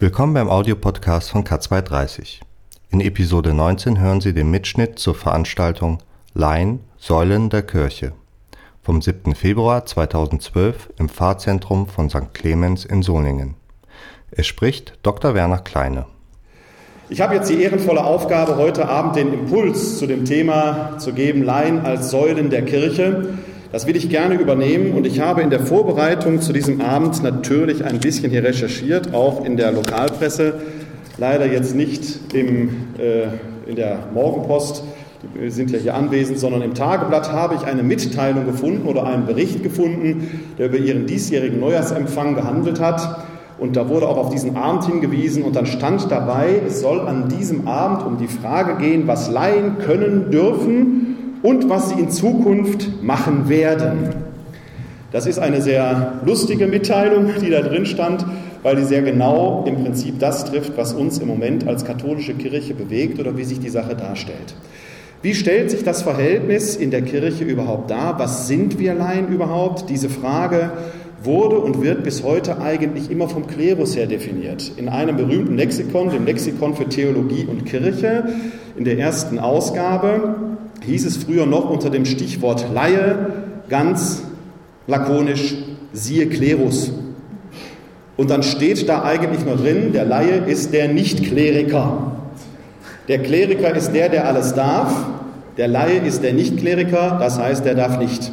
Willkommen 0.00 0.34
beim 0.34 0.50
Audiopodcast 0.50 1.30
von 1.30 1.44
K230. 1.44 2.40
In 2.90 3.00
Episode 3.00 3.54
19 3.54 4.00
hören 4.00 4.20
Sie 4.20 4.34
den 4.34 4.50
Mitschnitt 4.50 4.98
zur 4.98 5.14
Veranstaltung 5.14 5.98
Laien 6.34 6.80
Säulen 6.98 7.48
der 7.48 7.62
Kirche 7.62 8.12
vom 8.82 9.00
7. 9.00 9.36
Februar 9.36 9.86
2012 9.86 10.90
im 10.98 11.08
Pfarrzentrum 11.08 11.86
von 11.86 12.10
St. 12.10 12.34
Clemens 12.34 12.84
in 12.84 13.02
Solingen. 13.02 13.54
Es 14.32 14.48
spricht 14.48 14.98
Dr. 15.04 15.32
Werner 15.34 15.58
Kleine. 15.58 16.06
Ich 17.08 17.20
habe 17.20 17.36
jetzt 17.36 17.50
die 17.50 17.62
ehrenvolle 17.62 18.02
Aufgabe, 18.02 18.56
heute 18.56 18.88
Abend 18.88 19.14
den 19.14 19.32
Impuls 19.32 19.98
zu 19.98 20.08
dem 20.08 20.24
Thema 20.24 20.98
zu 20.98 21.12
geben, 21.12 21.44
Laien 21.44 21.86
als 21.86 22.10
Säulen 22.10 22.50
der 22.50 22.64
Kirche. 22.64 23.38
Das 23.72 23.86
will 23.86 23.94
ich 23.94 24.08
gerne 24.10 24.34
übernehmen 24.34 24.94
und 24.94 25.06
ich 25.06 25.20
habe 25.20 25.42
in 25.42 25.50
der 25.50 25.60
Vorbereitung 25.60 26.40
zu 26.40 26.52
diesem 26.52 26.80
Abend 26.80 27.22
natürlich 27.22 27.84
ein 27.84 28.00
bisschen 28.00 28.28
hier 28.28 28.42
recherchiert, 28.42 29.14
auch 29.14 29.44
in 29.44 29.56
der 29.56 29.70
Lokalpresse, 29.70 30.54
leider 31.18 31.46
jetzt 31.46 31.76
nicht 31.76 32.34
im, 32.34 32.70
äh, 32.98 33.28
in 33.70 33.76
der 33.76 34.00
Morgenpost, 34.12 34.82
die 35.36 35.50
sind 35.50 35.70
ja 35.70 35.78
hier 35.78 35.94
anwesend, 35.94 36.40
sondern 36.40 36.62
im 36.62 36.74
Tageblatt 36.74 37.30
habe 37.30 37.54
ich 37.54 37.62
eine 37.62 37.84
Mitteilung 37.84 38.44
gefunden 38.44 38.88
oder 38.88 39.06
einen 39.06 39.26
Bericht 39.26 39.62
gefunden, 39.62 40.40
der 40.58 40.66
über 40.66 40.78
ihren 40.78 41.06
diesjährigen 41.06 41.60
Neujahrsempfang 41.60 42.34
gehandelt 42.34 42.80
hat. 42.80 43.24
Und 43.56 43.76
da 43.76 43.88
wurde 43.88 44.08
auch 44.08 44.16
auf 44.16 44.30
diesen 44.30 44.56
Abend 44.56 44.86
hingewiesen 44.86 45.44
und 45.44 45.54
dann 45.54 45.66
stand 45.66 46.10
dabei, 46.10 46.60
es 46.66 46.80
soll 46.80 47.06
an 47.06 47.28
diesem 47.28 47.68
Abend 47.68 48.04
um 48.04 48.18
die 48.18 48.26
Frage 48.26 48.78
gehen, 48.84 49.06
was 49.06 49.30
Laien 49.30 49.78
können 49.78 50.32
dürfen 50.32 51.09
und 51.42 51.68
was 51.68 51.90
sie 51.90 52.00
in 52.00 52.10
Zukunft 52.10 53.02
machen 53.02 53.48
werden. 53.48 54.10
Das 55.12 55.26
ist 55.26 55.38
eine 55.38 55.60
sehr 55.60 56.20
lustige 56.24 56.66
Mitteilung, 56.66 57.30
die 57.42 57.50
da 57.50 57.62
drin 57.62 57.86
stand, 57.86 58.24
weil 58.62 58.76
die 58.76 58.84
sehr 58.84 59.02
genau 59.02 59.64
im 59.66 59.82
Prinzip 59.82 60.18
das 60.20 60.44
trifft, 60.44 60.76
was 60.76 60.92
uns 60.92 61.18
im 61.18 61.28
Moment 61.28 61.66
als 61.66 61.84
katholische 61.84 62.34
Kirche 62.34 62.74
bewegt 62.74 63.18
oder 63.18 63.36
wie 63.36 63.44
sich 63.44 63.58
die 63.58 63.70
Sache 63.70 63.96
darstellt. 63.96 64.54
Wie 65.22 65.34
stellt 65.34 65.70
sich 65.70 65.82
das 65.82 66.02
Verhältnis 66.02 66.76
in 66.76 66.90
der 66.90 67.02
Kirche 67.02 67.44
überhaupt 67.44 67.90
dar? 67.90 68.18
Was 68.18 68.48
sind 68.48 68.78
wir 68.78 68.94
Laien 68.94 69.28
überhaupt? 69.28 69.90
Diese 69.90 70.08
Frage 70.08 70.70
wurde 71.22 71.58
und 71.58 71.82
wird 71.82 72.04
bis 72.04 72.22
heute 72.22 72.60
eigentlich 72.60 73.10
immer 73.10 73.28
vom 73.28 73.46
Klerus 73.46 73.96
her 73.96 74.06
definiert. 74.06 74.72
In 74.76 74.88
einem 74.88 75.16
berühmten 75.16 75.56
Lexikon, 75.56 76.10
dem 76.10 76.24
Lexikon 76.24 76.74
für 76.74 76.88
Theologie 76.88 77.44
und 77.44 77.66
Kirche, 77.66 78.24
in 78.76 78.84
der 78.84 78.98
ersten 78.98 79.38
Ausgabe, 79.38 80.36
hieß 80.84 81.06
es 81.06 81.16
früher 81.16 81.46
noch 81.46 81.68
unter 81.70 81.90
dem 81.90 82.04
Stichwort 82.04 82.66
Laie 82.72 83.32
ganz 83.68 84.22
lakonisch, 84.86 85.54
siehe 85.92 86.26
Klerus. 86.26 86.92
Und 88.16 88.30
dann 88.30 88.42
steht 88.42 88.88
da 88.88 89.02
eigentlich 89.02 89.44
nur 89.44 89.56
drin, 89.56 89.92
der 89.92 90.04
Laie 90.04 90.44
ist 90.46 90.74
der 90.74 90.88
Nichtkleriker. 90.88 92.12
Der 93.08 93.18
Kleriker 93.20 93.74
ist 93.74 93.92
der, 93.92 94.08
der 94.08 94.26
alles 94.26 94.54
darf. 94.54 95.06
Der 95.56 95.68
Laie 95.68 95.98
ist 95.98 96.22
der 96.22 96.32
Nichtkleriker, 96.32 97.16
das 97.18 97.38
heißt, 97.38 97.64
der 97.64 97.74
darf 97.74 97.98
nicht. 97.98 98.30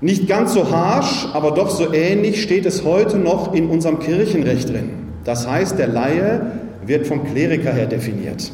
Nicht 0.00 0.28
ganz 0.28 0.54
so 0.54 0.70
harsch, 0.70 1.26
aber 1.32 1.50
doch 1.50 1.70
so 1.70 1.92
ähnlich 1.92 2.42
steht 2.42 2.66
es 2.66 2.84
heute 2.84 3.18
noch 3.18 3.52
in 3.52 3.68
unserem 3.68 3.98
Kirchenrecht 3.98 4.68
drin. 4.68 4.90
Das 5.24 5.48
heißt, 5.48 5.78
der 5.78 5.88
Laie 5.88 6.52
wird 6.86 7.06
vom 7.06 7.24
Kleriker 7.24 7.72
her 7.72 7.86
definiert. 7.86 8.52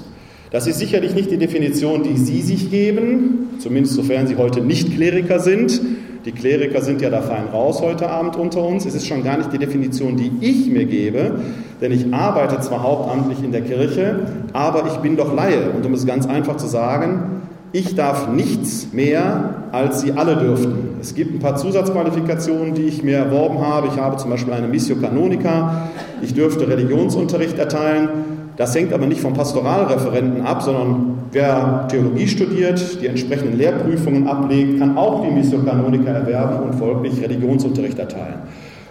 Das 0.55 0.69
ist 0.69 0.79
sicherlich 0.79 1.17
nicht 1.17 1.33
die 1.33 1.37
Definition, 1.37 2.05
die 2.05 2.17
Sie 2.17 2.41
sich 2.41 2.71
geben, 2.71 3.57
zumindest 3.59 3.97
sofern 3.97 4.29
Sie 4.29 4.37
heute 4.37 4.61
nicht 4.61 4.95
Kleriker 4.95 5.41
sind. 5.41 5.81
Die 6.25 6.31
Kleriker 6.31 6.81
sind 6.81 7.03
ja 7.03 7.11
da 7.11 7.23
fein 7.23 7.49
raus 7.53 7.83
heute 7.83 8.09
Abend 8.09 8.37
unter 8.37 8.63
uns. 8.63 8.87
Es 8.87 8.95
ist 8.95 9.09
schon 9.09 9.25
gar 9.25 9.37
nicht 9.37 9.53
die 9.53 9.59
Definition, 9.59 10.17
die 10.17 10.31
ich 10.41 10.69
mir 10.71 10.85
gebe, 10.85 11.41
denn 11.81 11.91
ich 11.91 12.15
arbeite 12.15 12.61
zwar 12.61 12.85
hauptamtlich 12.85 13.43
in 13.43 13.51
der 13.51 13.63
Kirche, 13.63 14.29
aber 14.53 14.87
ich 14.87 14.97
bin 14.99 15.17
doch 15.17 15.35
Laie. 15.35 15.71
Und 15.77 15.85
um 15.87 15.93
es 15.93 16.07
ganz 16.07 16.25
einfach 16.25 16.57
zu 16.57 16.69
sagen, 16.69 17.43
ich 17.73 17.97
darf 17.97 18.29
nichts 18.29 18.93
mehr, 18.93 19.65
als 19.73 20.03
Sie 20.03 20.13
alle 20.13 20.37
dürften. 20.37 20.99
Es 21.01 21.17
gibt 21.17 21.35
ein 21.35 21.41
paar 21.41 21.57
Zusatzqualifikationen, 21.57 22.75
die 22.75 22.85
ich 22.85 23.03
mir 23.03 23.17
erworben 23.17 23.59
habe. 23.59 23.89
Ich 23.89 24.01
habe 24.01 24.19
zum 24.19 24.31
Beispiel 24.31 24.53
eine 24.53 24.69
Missio 24.69 24.95
Canonica. 24.95 25.89
Ich 26.23 26.33
dürfte 26.33 26.69
Religionsunterricht 26.69 27.59
erteilen. 27.59 28.44
Das 28.57 28.75
hängt 28.75 28.93
aber 28.93 29.07
nicht 29.07 29.21
vom 29.21 29.35
Pastoralreferenten 29.35 30.43
ab, 30.43 30.63
sondern 30.63 31.19
wer 31.33 31.89
Theologie 31.89 32.29
studiert, 32.29 33.01
die 33.03 33.09
entsprechenden 33.09 33.59
Lehrprüfungen 33.59 34.29
ablegt, 34.29 34.79
kann 34.79 34.97
auch 34.97 35.25
die 35.25 35.33
Mission 35.33 35.67
Canonica 35.67 36.11
erwerben 36.11 36.63
und 36.65 36.75
folglich 36.77 37.21
Religionsunterricht 37.21 37.99
erteilen. 37.99 38.43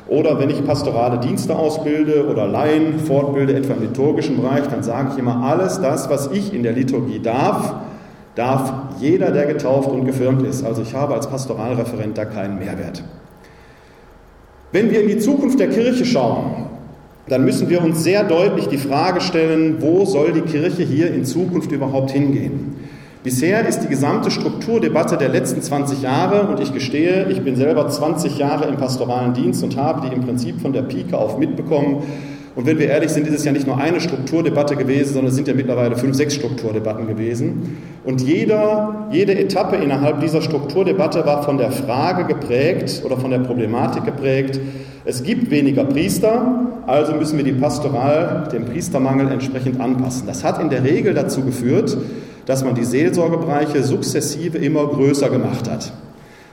Oder 0.09 0.37
wenn 0.37 0.49
ich 0.49 0.65
pastorale 0.65 1.17
Dienste 1.17 1.55
ausbilde 1.55 2.27
oder 2.27 2.45
Laien 2.45 2.99
fortbilde, 2.99 3.55
etwa 3.55 3.73
im 3.73 3.83
liturgischen 3.83 4.41
Bereich, 4.41 4.67
dann 4.67 4.83
sage 4.83 5.11
ich 5.13 5.19
immer, 5.19 5.43
alles 5.43 5.79
das, 5.79 6.09
was 6.09 6.29
ich 6.31 6.53
in 6.53 6.63
der 6.63 6.73
Liturgie 6.73 7.19
darf, 7.19 7.73
darf 8.35 8.73
jeder, 8.99 9.31
der 9.31 9.45
getauft 9.45 9.89
und 9.89 10.05
gefirmt 10.05 10.45
ist. 10.45 10.65
Also 10.65 10.81
ich 10.81 10.93
habe 10.93 11.13
als 11.13 11.27
Pastoralreferent 11.27 12.17
da 12.17 12.25
keinen 12.25 12.59
Mehrwert. 12.59 13.01
Wenn 14.73 14.91
wir 14.91 15.01
in 15.01 15.07
die 15.07 15.19
Zukunft 15.19 15.59
der 15.59 15.69
Kirche 15.69 16.03
schauen, 16.03 16.65
dann 17.27 17.45
müssen 17.45 17.69
wir 17.69 17.83
uns 17.83 18.03
sehr 18.03 18.23
deutlich 18.23 18.67
die 18.67 18.77
Frage 18.77 19.21
stellen, 19.21 19.77
wo 19.79 20.05
soll 20.05 20.33
die 20.33 20.41
Kirche 20.41 20.83
hier 20.83 21.13
in 21.13 21.25
Zukunft 21.25 21.71
überhaupt 21.71 22.11
hingehen? 22.11 22.75
Bisher 23.23 23.65
ist 23.65 23.79
die 23.79 23.87
gesamte 23.87 24.29
Strukturdebatte 24.29 25.17
der 25.17 25.29
letzten 25.29 25.61
20 25.61 26.01
Jahre, 26.01 26.47
und 26.47 26.59
ich 26.59 26.73
gestehe, 26.73 27.27
ich 27.29 27.41
bin 27.41 27.55
selber 27.55 27.87
20 27.87 28.37
Jahre 28.37 28.67
im 28.67 28.75
pastoralen 28.75 29.33
Dienst 29.33 29.63
und 29.63 29.77
habe 29.77 30.07
die 30.07 30.13
im 30.13 30.21
Prinzip 30.21 30.59
von 30.59 30.73
der 30.73 30.81
Pike 30.81 31.17
auf 31.17 31.37
mitbekommen, 31.37 32.03
und 32.55 32.67
wenn 32.67 32.77
wir 32.77 32.87
ehrlich 32.87 33.09
sind, 33.09 33.27
ist 33.27 33.33
es 33.33 33.45
ja 33.45 33.51
nicht 33.51 33.65
nur 33.65 33.77
eine 33.77 33.99
Strukturdebatte 33.99 34.75
gewesen, 34.75 35.13
sondern 35.13 35.29
es 35.29 35.35
sind 35.35 35.47
ja 35.47 35.55
mittlerweile 35.55 35.95
fünf, 35.95 36.15
sechs 36.15 36.35
Strukturdebatten 36.35 37.07
gewesen. 37.07 37.77
Und 38.03 38.21
jeder, 38.21 39.07
jede 39.11 39.35
Etappe 39.35 39.77
innerhalb 39.77 40.19
dieser 40.19 40.41
Strukturdebatte 40.41 41.25
war 41.25 41.41
von 41.41 41.57
der 41.57 41.71
Frage 41.71 42.25
geprägt 42.25 43.01
oder 43.03 43.17
von 43.17 43.31
der 43.31 43.39
Problematik 43.39 44.05
geprägt, 44.05 44.59
es 45.05 45.21
gibt 45.23 45.51
weniger 45.51 45.83
Priester, 45.83 46.65
also 46.87 47.13
müssen 47.13 47.37
wir 47.37 47.43
die 47.43 47.51
Pastoral 47.51 48.47
dem 48.51 48.65
Priestermangel 48.65 49.29
entsprechend 49.29 49.81
anpassen. 49.81 50.27
Das 50.27 50.43
hat 50.43 50.61
in 50.61 50.69
der 50.69 50.83
Regel 50.83 51.13
dazu 51.13 51.43
geführt, 51.43 51.97
dass 52.45 52.63
man 52.63 52.75
die 52.75 52.85
Seelsorgebereiche 52.85 53.83
sukzessive 53.83 54.57
immer 54.57 54.87
größer 54.87 55.29
gemacht 55.29 55.69
hat. 55.69 55.91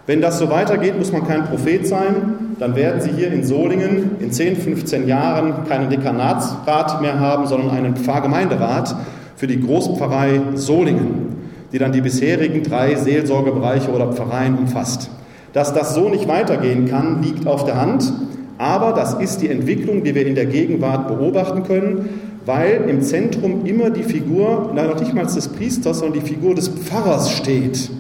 Wenn 0.07 0.21
das 0.21 0.41
so 0.41 0.51
weitergeht, 0.51 0.99
muss 0.99 1.13
man 1.13 1.27
kein 1.27 1.45
Prophet 1.45 1.87
sein, 1.87 2.57
dann 2.59 2.75
werden 2.75 3.01
Sie 3.01 3.11
hier 3.13 3.33
in 3.33 3.45
Solingen 3.45 4.17
in 4.19 4.33
10, 4.33 4.57
15 4.57 5.07
Jahren 5.07 5.69
keinen 5.69 5.89
Dekanatsrat 5.89 7.01
mehr 7.01 7.21
haben, 7.21 7.47
sondern 7.47 7.71
einen 7.71 7.97
Pfarrgemeinderat 7.97 8.97
für 9.37 9.47
die 9.47 9.61
Großpfarrei 9.61 10.41
Solingen, 10.55 11.37
die 11.73 11.79
dann 11.79 11.93
die 11.93 12.01
bisherigen 12.01 12.65
drei 12.65 12.97
Seelsorgebereiche 12.97 13.93
oder 13.93 14.13
Pfarreien 14.13 14.59
umfasst. 14.59 15.11
Dass 15.53 15.73
das 15.73 15.95
so 15.95 16.09
nicht 16.09 16.27
weitergehen 16.27 16.89
kann, 16.89 17.23
liegt 17.23 17.47
auf 17.47 17.65
der 17.65 17.81
Hand, 17.81 18.13
aber 18.61 18.93
das 18.93 19.15
ist 19.15 19.41
die 19.41 19.49
Entwicklung, 19.49 20.05
die 20.05 20.15
wir 20.15 20.27
in 20.27 20.35
der 20.35 20.45
Gegenwart 20.45 21.09
beobachten 21.09 21.63
können, 21.63 22.11
weil 22.45 22.85
im 22.89 23.01
Zentrum 23.01 23.65
immer 23.65 23.89
die 23.89 24.03
Figur, 24.03 24.71
nein, 24.75 24.87
noch 24.87 25.01
nicht 25.01 25.15
mal 25.15 25.25
des 25.25 25.49
Priesters, 25.49 26.01
sondern 26.01 26.21
die 26.21 26.29
Figur 26.29 26.55
des 26.55 26.69
Pfarrers 26.69 27.31
steht. 27.31 27.91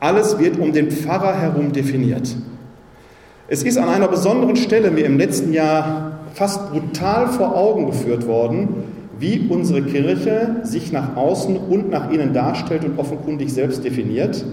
Alles 0.00 0.38
wird 0.38 0.58
um 0.58 0.72
den 0.72 0.90
Pfarrer 0.90 1.38
herum 1.38 1.72
definiert. 1.72 2.34
Es 3.46 3.62
ist 3.62 3.76
an 3.76 3.90
einer 3.90 4.08
besonderen 4.08 4.56
Stelle 4.56 4.90
mir 4.90 5.04
im 5.04 5.18
letzten 5.18 5.52
Jahr 5.52 6.12
fast 6.32 6.72
brutal 6.72 7.28
vor 7.28 7.54
Augen 7.54 7.84
geführt 7.84 8.26
worden, 8.26 8.68
wie 9.18 9.48
unsere 9.50 9.82
Kirche 9.82 10.62
sich 10.62 10.92
nach 10.92 11.14
außen 11.14 11.58
und 11.58 11.90
nach 11.90 12.10
innen 12.10 12.32
darstellt 12.32 12.86
und 12.86 12.98
offenkundig 12.98 13.52
selbst 13.52 13.84
definiert. 13.84 14.46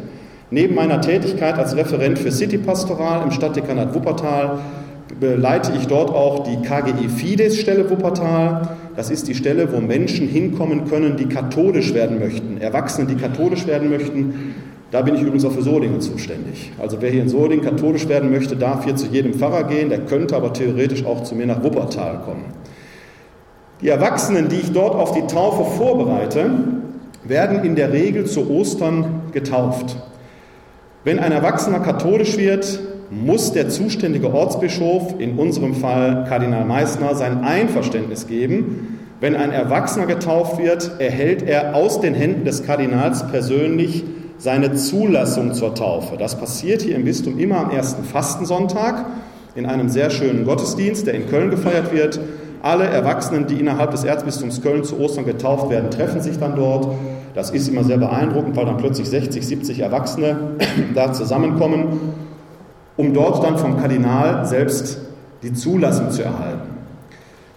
Neben 0.50 0.76
meiner 0.76 1.00
Tätigkeit 1.00 1.58
als 1.58 1.78
Referent 1.78 2.20
für 2.20 2.34
Citypastoral 2.34 3.24
im 3.24 3.32
Stadtdekanat 3.32 3.96
Wuppertal 3.96 4.60
leite 5.20 5.74
ich 5.78 5.88
dort 5.88 6.10
auch 6.10 6.44
die 6.44 6.58
KGI 6.58 7.10
Fides 7.10 7.58
Stelle 7.58 7.90
Wuppertal. 7.90 8.78
Das 8.96 9.10
ist 9.10 9.28
die 9.28 9.36
Stelle, 9.36 9.72
wo 9.72 9.80
Menschen 9.80 10.28
hinkommen 10.28 10.86
können, 10.86 11.18
die 11.18 11.26
katholisch 11.26 11.94
werden 11.94 12.20
möchten, 12.20 12.60
Erwachsene, 12.60 13.08
die 13.08 13.16
katholisch 13.16 13.68
werden 13.68 13.90
möchten. 13.90 14.56
Da 14.92 15.02
bin 15.02 15.16
ich 15.16 15.22
übrigens 15.22 15.46
auch 15.46 15.54
für 15.54 15.62
Solingen 15.62 16.02
zuständig. 16.02 16.74
Also 16.78 16.98
wer 17.00 17.10
hier 17.10 17.22
in 17.22 17.30
Solingen 17.30 17.64
katholisch 17.64 18.10
werden 18.10 18.30
möchte, 18.30 18.58
darf 18.58 18.84
hier 18.84 18.98
zu 18.98 19.08
jedem 19.08 19.34
Pfarrer 19.34 19.64
gehen, 19.64 19.90
der 19.90 20.00
könnte 20.00 20.36
aber 20.36 20.52
theoretisch 20.52 21.06
auch 21.06 21.24
zu 21.24 21.34
mir 21.36 21.46
nach 21.46 21.64
Wuppertal 21.64 22.20
kommen. 22.26 22.46
Die 23.82 23.88
Erwachsenen, 23.88 24.50
die 24.50 24.58
ich 24.58 24.74
dort 24.74 24.94
auf 24.94 25.14
die 25.14 25.26
Taufe 25.28 25.64
vorbereite, 25.78 26.52
werden 27.24 27.64
in 27.64 27.76
der 27.76 27.94
Regel 27.94 28.26
zu 28.26 28.50
Ostern 28.50 29.22
getauft. 29.32 29.96
Wenn 31.04 31.20
ein 31.20 31.32
Erwachsener 31.32 31.80
katholisch 31.80 32.38
wird, 32.38 32.80
muss 33.12 33.52
der 33.52 33.70
zuständige 33.70 34.34
Ortsbischof, 34.34 35.16
in 35.20 35.38
unserem 35.38 35.76
Fall 35.76 36.26
Kardinal 36.28 36.66
Meissner, 36.66 37.14
sein 37.14 37.44
Einverständnis 37.44 38.26
geben. 38.26 39.00
Wenn 39.20 39.36
ein 39.36 39.52
Erwachsener 39.52 40.06
getauft 40.08 40.58
wird, 40.58 40.92
erhält 41.00 41.44
er 41.44 41.76
aus 41.76 42.00
den 42.00 42.16
Händen 42.16 42.46
des 42.46 42.64
Kardinals 42.66 43.28
persönlich 43.28 44.04
seine 44.38 44.74
Zulassung 44.74 45.54
zur 45.54 45.76
Taufe. 45.76 46.18
Das 46.18 46.40
passiert 46.40 46.82
hier 46.82 46.96
im 46.96 47.06
Bistum 47.06 47.38
immer 47.38 47.58
am 47.58 47.70
ersten 47.70 48.04
Fastensonntag. 48.04 49.06
in 49.54 49.66
einem 49.66 49.90
sehr 49.90 50.10
schönen 50.10 50.46
Gottesdienst, 50.46 51.06
der 51.06 51.14
in 51.14 51.28
Köln 51.28 51.50
gefeiert 51.50 51.94
wird. 51.94 52.22
Alle 52.62 52.86
Erwachsenen, 52.86 53.48
die 53.48 53.56
innerhalb 53.56 53.92
des 53.92 54.06
Erzbistums 54.06 54.62
Köln 54.62 54.86
zu 54.86 54.98
Ostern 54.98 55.26
getauft 55.26 55.70
werden, 55.70 55.92
treffen 55.92 56.22
sich 56.22 56.40
dann 56.40 56.56
dort. 56.56 56.88
Das 57.34 57.50
ist 57.50 57.68
immer 57.68 57.84
sehr 57.84 57.98
beeindruckend, 57.98 58.56
weil 58.56 58.66
dann 58.66 58.78
plötzlich 58.78 59.10
60, 59.10 59.46
70 59.46 59.80
Erwachsene 59.82 60.38
da 60.96 61.12
zusammenkommen, 61.12 62.00
um 62.98 63.14
dort 63.14 63.44
dann 63.44 63.58
vom 63.58 63.78
Kardinal 63.78 64.46
selbst 64.46 65.00
die 65.44 65.54
Zulassung 65.54 66.12
zu 66.12 66.24
erhalten. 66.24 66.70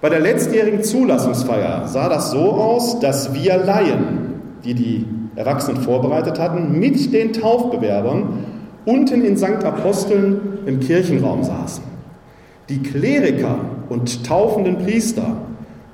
Bei 0.01 0.09
der 0.11 0.21
letztjährigen 0.21 0.83
Zulassungsfeier 0.83 1.87
sah 1.87 2.09
das 2.09 2.31
so 2.31 2.53
aus, 2.53 3.01
dass 3.01 3.33
wir 3.35 3.57
Laien, 3.57 4.41
die 4.65 4.75
die 4.75 5.07
Erwachsenen 5.37 5.83
vorbereitet 5.83 6.39
hatten, 6.39 6.79
mit 6.79 7.13
den 7.13 7.33
Taufbewerbern 7.33 8.45
unten 8.85 9.25
in 9.25 9.37
St. 9.37 9.65
Aposteln 9.65 10.59
im 10.67 10.81
Kirchenraum 10.81 11.43
saßen. 11.43 11.85
Die 12.69 12.83
Kleriker 12.83 13.57
und 13.89 14.27
taufenden 14.27 14.79
Priester 14.79 15.37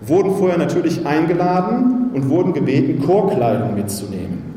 wurden 0.01 0.35
vorher 0.37 0.59
natürlich 0.59 1.07
eingeladen 1.07 2.11
und 2.15 2.29
wurden 2.29 2.53
gebeten, 2.53 3.05
Chorkleidung 3.05 3.75
mitzunehmen. 3.75 4.50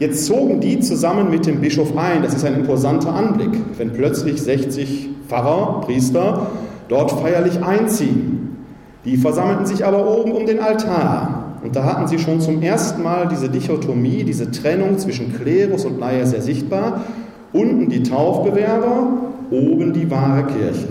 Jetzt 0.00 0.26
zogen 0.26 0.60
die 0.60 0.80
zusammen 0.80 1.30
mit 1.30 1.46
dem 1.46 1.60
Bischof 1.60 1.96
ein. 1.96 2.22
Das 2.22 2.34
ist 2.34 2.44
ein 2.44 2.56
imposanter 2.56 3.14
Anblick, 3.14 3.52
wenn 3.78 3.92
plötzlich 3.92 4.42
60 4.42 5.10
Pfarrer, 5.28 5.82
Priester 5.82 6.48
dort 6.88 7.12
feierlich 7.12 7.62
einziehen. 7.62 8.56
Die 9.04 9.16
versammelten 9.16 9.66
sich 9.66 9.84
aber 9.84 10.06
oben 10.06 10.32
um 10.32 10.46
den 10.46 10.58
Altar. 10.60 11.58
Und 11.62 11.76
da 11.76 11.84
hatten 11.84 12.08
sie 12.08 12.18
schon 12.18 12.40
zum 12.40 12.60
ersten 12.60 13.02
Mal 13.02 13.28
diese 13.28 13.48
Dichotomie, 13.48 14.24
diese 14.24 14.50
Trennung 14.50 14.98
zwischen 14.98 15.34
Klerus 15.34 15.84
und 15.84 15.98
Laie 15.98 16.26
sehr 16.26 16.42
sichtbar. 16.42 17.04
Unten 17.52 17.88
die 17.88 18.02
Taufbewerber, 18.02 19.06
oben 19.50 19.92
die 19.92 20.10
wahre 20.10 20.44
Kirche. 20.44 20.88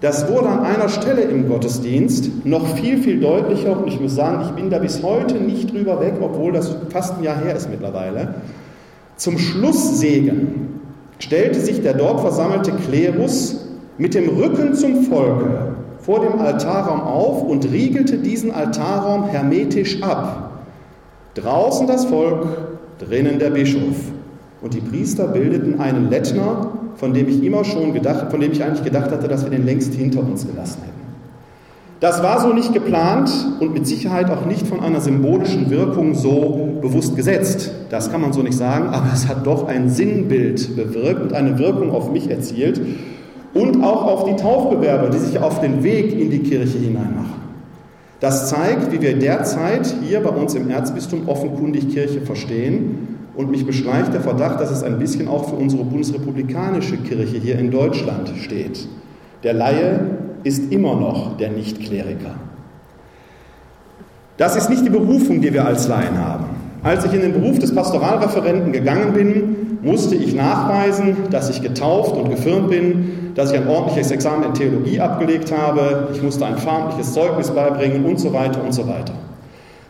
Das 0.00 0.28
wurde 0.30 0.48
an 0.48 0.60
einer 0.60 0.88
Stelle 0.88 1.22
im 1.22 1.48
Gottesdienst 1.48 2.44
noch 2.44 2.76
viel, 2.76 2.98
viel 2.98 3.18
deutlicher 3.18 3.78
und 3.78 3.88
ich 3.88 3.98
muss 3.98 4.14
sagen, 4.14 4.44
ich 4.46 4.50
bin 4.50 4.68
da 4.68 4.78
bis 4.78 5.02
heute 5.02 5.36
nicht 5.36 5.72
drüber 5.72 6.00
weg, 6.00 6.14
obwohl 6.20 6.52
das 6.52 6.76
fast 6.90 7.16
ein 7.16 7.24
Jahr 7.24 7.42
her 7.42 7.56
ist 7.56 7.70
mittlerweile. 7.70 8.34
Zum 9.16 9.38
Schlusssegen 9.38 10.80
stellte 11.18 11.60
sich 11.60 11.80
der 11.80 11.94
dort 11.94 12.20
versammelte 12.20 12.72
Klerus 12.72 13.66
mit 13.96 14.14
dem 14.14 14.28
Rücken 14.28 14.74
zum 14.74 15.04
Volke 15.04 15.76
vor 16.00 16.20
dem 16.20 16.38
Altarraum 16.38 17.00
auf 17.00 17.42
und 17.42 17.64
riegelte 17.64 18.18
diesen 18.18 18.52
Altarraum 18.52 19.24
hermetisch 19.24 20.02
ab. 20.02 20.52
Draußen 21.34 21.86
das 21.86 22.04
Volk, 22.04 22.46
drinnen 22.98 23.38
der 23.38 23.50
Bischof. 23.50 23.96
Und 24.62 24.74
die 24.74 24.80
Priester 24.80 25.26
bildeten 25.26 25.80
einen 25.80 26.08
Lettner, 26.08 26.75
von 26.96 27.12
dem 27.12 27.28
ich 27.28 27.42
immer 27.42 27.64
schon 27.64 27.92
gedacht, 27.92 28.30
von 28.30 28.40
dem 28.40 28.52
ich 28.52 28.62
eigentlich 28.62 28.84
gedacht 28.84 29.10
hatte, 29.10 29.28
dass 29.28 29.44
wir 29.44 29.50
den 29.50 29.66
längst 29.66 29.94
hinter 29.94 30.20
uns 30.20 30.46
gelassen 30.46 30.82
hätten. 30.82 30.96
Das 32.00 32.22
war 32.22 32.40
so 32.40 32.52
nicht 32.52 32.74
geplant 32.74 33.30
und 33.58 33.72
mit 33.72 33.86
Sicherheit 33.86 34.30
auch 34.30 34.44
nicht 34.44 34.66
von 34.66 34.80
einer 34.80 35.00
symbolischen 35.00 35.70
Wirkung 35.70 36.14
so 36.14 36.78
bewusst 36.82 37.16
gesetzt. 37.16 37.70
Das 37.88 38.12
kann 38.12 38.20
man 38.20 38.34
so 38.34 38.42
nicht 38.42 38.56
sagen, 38.56 38.88
aber 38.88 39.10
es 39.14 39.28
hat 39.28 39.46
doch 39.46 39.66
ein 39.66 39.88
Sinnbild 39.88 40.76
bewirkt 40.76 41.22
und 41.22 41.32
eine 41.32 41.58
Wirkung 41.58 41.92
auf 41.92 42.12
mich 42.12 42.30
erzielt 42.30 42.80
und 43.54 43.82
auch 43.82 44.04
auf 44.04 44.24
die 44.24 44.36
Taufbewerber, 44.36 45.08
die 45.08 45.18
sich 45.18 45.38
auf 45.38 45.60
den 45.60 45.82
Weg 45.82 46.12
in 46.12 46.30
die 46.30 46.40
Kirche 46.40 46.76
hineinmachen. 46.78 47.46
Das 48.20 48.50
zeigt, 48.50 48.92
wie 48.92 49.00
wir 49.00 49.18
derzeit 49.18 49.94
hier 50.02 50.20
bei 50.20 50.30
uns 50.30 50.54
im 50.54 50.68
Erzbistum 50.68 51.28
offenkundig 51.28 51.88
Kirche 51.90 52.20
verstehen 52.20 53.15
und 53.36 53.50
mich 53.50 53.66
beschleicht 53.66 54.14
der 54.14 54.20
Verdacht, 54.20 54.60
dass 54.60 54.70
es 54.70 54.82
ein 54.82 54.98
bisschen 54.98 55.28
auch 55.28 55.50
für 55.50 55.56
unsere 55.56 55.84
bundesrepublikanische 55.84 56.96
Kirche 56.96 57.36
hier 57.38 57.58
in 57.58 57.70
Deutschland 57.70 58.32
steht. 58.40 58.88
Der 59.42 59.52
Laie 59.52 60.00
ist 60.42 60.72
immer 60.72 60.96
noch 60.96 61.36
der 61.36 61.50
Nichtkleriker. 61.50 62.34
Das 64.36 64.56
ist 64.56 64.68
nicht 64.68 64.84
die 64.84 64.90
Berufung, 64.90 65.40
die 65.40 65.52
wir 65.52 65.64
als 65.64 65.88
Laien 65.88 66.18
haben. 66.18 66.46
Als 66.82 67.04
ich 67.04 67.12
in 67.12 67.20
den 67.20 67.32
Beruf 67.32 67.58
des 67.58 67.74
Pastoralreferenten 67.74 68.72
gegangen 68.72 69.12
bin, 69.12 69.78
musste 69.82 70.14
ich 70.14 70.34
nachweisen, 70.34 71.16
dass 71.30 71.50
ich 71.50 71.62
getauft 71.62 72.16
und 72.16 72.30
gefirmt 72.30 72.70
bin, 72.70 73.32
dass 73.34 73.52
ich 73.52 73.58
ein 73.58 73.68
ordentliches 73.68 74.10
Examen 74.10 74.44
in 74.44 74.54
Theologie 74.54 75.00
abgelegt 75.00 75.52
habe, 75.52 76.08
ich 76.12 76.22
musste 76.22 76.46
ein 76.46 76.56
farmliches 76.56 77.12
Zeugnis 77.12 77.50
beibringen 77.50 78.04
und 78.04 78.18
so 78.18 78.32
weiter 78.32 78.62
und 78.62 78.72
so 78.72 78.86
weiter. 78.86 79.12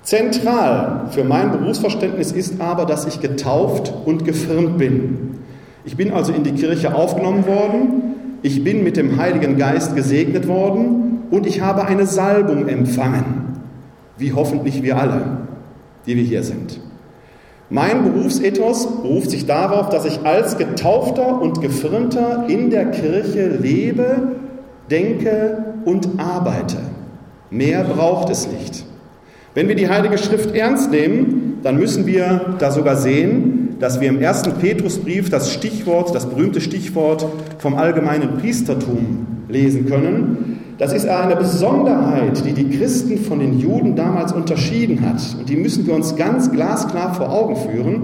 Zentral 0.06 1.08
für 1.10 1.24
mein 1.24 1.50
Berufsverständnis 1.50 2.30
ist 2.30 2.60
aber, 2.60 2.84
dass 2.84 3.08
ich 3.08 3.20
getauft 3.20 3.92
und 4.04 4.24
gefirmt 4.24 4.78
bin. 4.78 5.40
Ich 5.84 5.96
bin 5.96 6.12
also 6.12 6.32
in 6.32 6.44
die 6.44 6.52
Kirche 6.52 6.94
aufgenommen 6.94 7.44
worden, 7.44 8.38
ich 8.42 8.62
bin 8.62 8.84
mit 8.84 8.96
dem 8.96 9.16
Heiligen 9.16 9.56
Geist 9.56 9.96
gesegnet 9.96 10.46
worden 10.46 11.22
und 11.32 11.44
ich 11.44 11.60
habe 11.60 11.86
eine 11.86 12.06
Salbung 12.06 12.68
empfangen, 12.68 13.62
wie 14.16 14.32
hoffentlich 14.32 14.84
wir 14.84 14.96
alle, 14.96 15.38
die 16.06 16.14
wir 16.14 16.22
hier 16.22 16.44
sind. 16.44 16.78
Mein 17.68 18.04
Berufsethos 18.04 19.02
beruft 19.02 19.32
sich 19.32 19.46
darauf, 19.46 19.88
dass 19.88 20.04
ich 20.04 20.20
als 20.24 20.56
Getaufter 20.56 21.42
und 21.42 21.62
Gefirmter 21.62 22.44
in 22.46 22.70
der 22.70 22.92
Kirche 22.92 23.48
lebe, 23.48 24.36
denke 24.88 25.64
und 25.84 26.20
arbeite. 26.20 26.76
Mehr 27.50 27.82
braucht 27.82 28.30
es 28.30 28.46
nicht. 28.46 28.85
Wenn 29.56 29.68
wir 29.68 29.74
die 29.74 29.88
Heilige 29.88 30.18
Schrift 30.18 30.54
ernst 30.54 30.90
nehmen, 30.90 31.60
dann 31.62 31.78
müssen 31.78 32.04
wir 32.04 32.56
da 32.58 32.70
sogar 32.70 32.94
sehen, 32.94 33.76
dass 33.80 34.02
wir 34.02 34.10
im 34.10 34.20
ersten 34.20 34.52
Petrusbrief 34.52 35.30
das 35.30 35.50
Stichwort, 35.50 36.14
das 36.14 36.26
berühmte 36.26 36.60
Stichwort 36.60 37.24
vom 37.56 37.74
allgemeinen 37.74 38.36
Priestertum 38.36 39.26
lesen 39.48 39.86
können. 39.86 40.60
Das 40.76 40.92
ist 40.92 41.08
eine 41.08 41.36
Besonderheit, 41.36 42.44
die 42.44 42.52
die 42.52 42.68
Christen 42.76 43.16
von 43.16 43.38
den 43.38 43.58
Juden 43.58 43.96
damals 43.96 44.34
unterschieden 44.34 45.00
hat. 45.00 45.22
Und 45.38 45.48
die 45.48 45.56
müssen 45.56 45.86
wir 45.86 45.94
uns 45.94 46.16
ganz 46.16 46.52
glasklar 46.52 47.14
vor 47.14 47.32
Augen 47.32 47.56
führen. 47.56 48.02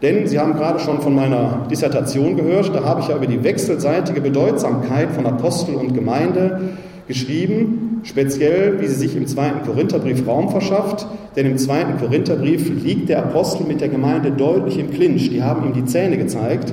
Denn 0.00 0.28
Sie 0.28 0.38
haben 0.38 0.52
gerade 0.52 0.78
schon 0.78 1.00
von 1.00 1.12
meiner 1.12 1.66
Dissertation 1.68 2.36
gehört, 2.36 2.72
da 2.72 2.84
habe 2.84 3.00
ich 3.00 3.08
ja 3.08 3.16
über 3.16 3.26
die 3.26 3.42
wechselseitige 3.42 4.20
Bedeutsamkeit 4.20 5.10
von 5.10 5.26
Apostel 5.26 5.74
und 5.74 5.92
Gemeinde 5.92 6.60
geschrieben, 7.06 8.00
speziell 8.04 8.80
wie 8.80 8.86
sie 8.86 8.94
sich 8.94 9.16
im 9.16 9.26
zweiten 9.26 9.64
Korintherbrief 9.64 10.26
Raum 10.26 10.50
verschafft, 10.50 11.06
denn 11.36 11.46
im 11.46 11.58
zweiten 11.58 11.98
Korintherbrief 11.98 12.70
liegt 12.82 13.08
der 13.08 13.18
Apostel 13.18 13.66
mit 13.66 13.80
der 13.80 13.88
Gemeinde 13.88 14.30
deutlich 14.30 14.78
im 14.78 14.90
Clinch. 14.90 15.30
Die 15.30 15.42
haben 15.42 15.66
ihm 15.66 15.72
die 15.72 15.84
Zähne 15.84 16.16
gezeigt. 16.16 16.72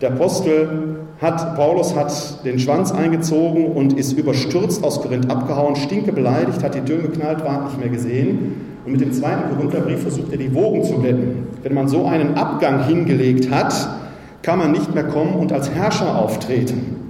Der 0.00 0.12
Apostel 0.12 0.96
hat, 1.20 1.56
Paulus 1.56 1.94
hat 1.94 2.44
den 2.44 2.58
Schwanz 2.58 2.92
eingezogen 2.92 3.66
und 3.66 3.94
ist 3.94 4.12
überstürzt 4.12 4.84
aus 4.84 5.00
Korinth 5.00 5.30
abgehauen, 5.30 5.76
stinke 5.76 6.12
beleidigt, 6.12 6.62
hat 6.62 6.74
die 6.74 6.80
Tür 6.80 6.98
geknallt, 6.98 7.44
war 7.44 7.64
nicht 7.64 7.78
mehr 7.78 7.88
gesehen. 7.88 8.76
Und 8.84 8.92
mit 8.92 9.00
dem 9.00 9.12
zweiten 9.12 9.54
Korintherbrief 9.54 10.02
versucht 10.02 10.30
er 10.32 10.38
die 10.38 10.54
Wogen 10.54 10.84
zu 10.84 10.98
glätten. 10.98 11.46
Wenn 11.62 11.74
man 11.74 11.88
so 11.88 12.04
einen 12.04 12.34
Abgang 12.34 12.84
hingelegt 12.86 13.50
hat, 13.50 13.74
kann 14.42 14.58
man 14.58 14.72
nicht 14.72 14.94
mehr 14.94 15.04
kommen 15.04 15.34
und 15.34 15.52
als 15.52 15.70
Herrscher 15.70 16.18
auftreten. 16.18 17.05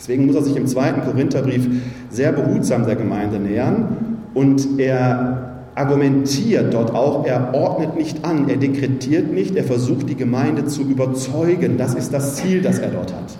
Deswegen 0.00 0.24
muss 0.24 0.34
er 0.34 0.42
sich 0.42 0.56
im 0.56 0.66
zweiten 0.66 1.02
Korintherbrief 1.02 1.68
sehr 2.08 2.32
behutsam 2.32 2.86
der 2.86 2.96
Gemeinde 2.96 3.38
nähern 3.38 4.16
und 4.32 4.80
er 4.80 5.66
argumentiert 5.74 6.72
dort 6.72 6.94
auch, 6.94 7.26
er 7.26 7.52
ordnet 7.52 7.96
nicht 7.96 8.24
an, 8.24 8.48
er 8.48 8.56
dekretiert 8.56 9.30
nicht, 9.30 9.56
er 9.56 9.64
versucht 9.64 10.08
die 10.08 10.14
Gemeinde 10.16 10.64
zu 10.64 10.82
überzeugen. 10.82 11.76
Das 11.76 11.94
ist 11.94 12.14
das 12.14 12.36
Ziel, 12.36 12.62
das 12.62 12.78
er 12.78 12.88
dort 12.92 13.12
hat. 13.12 13.38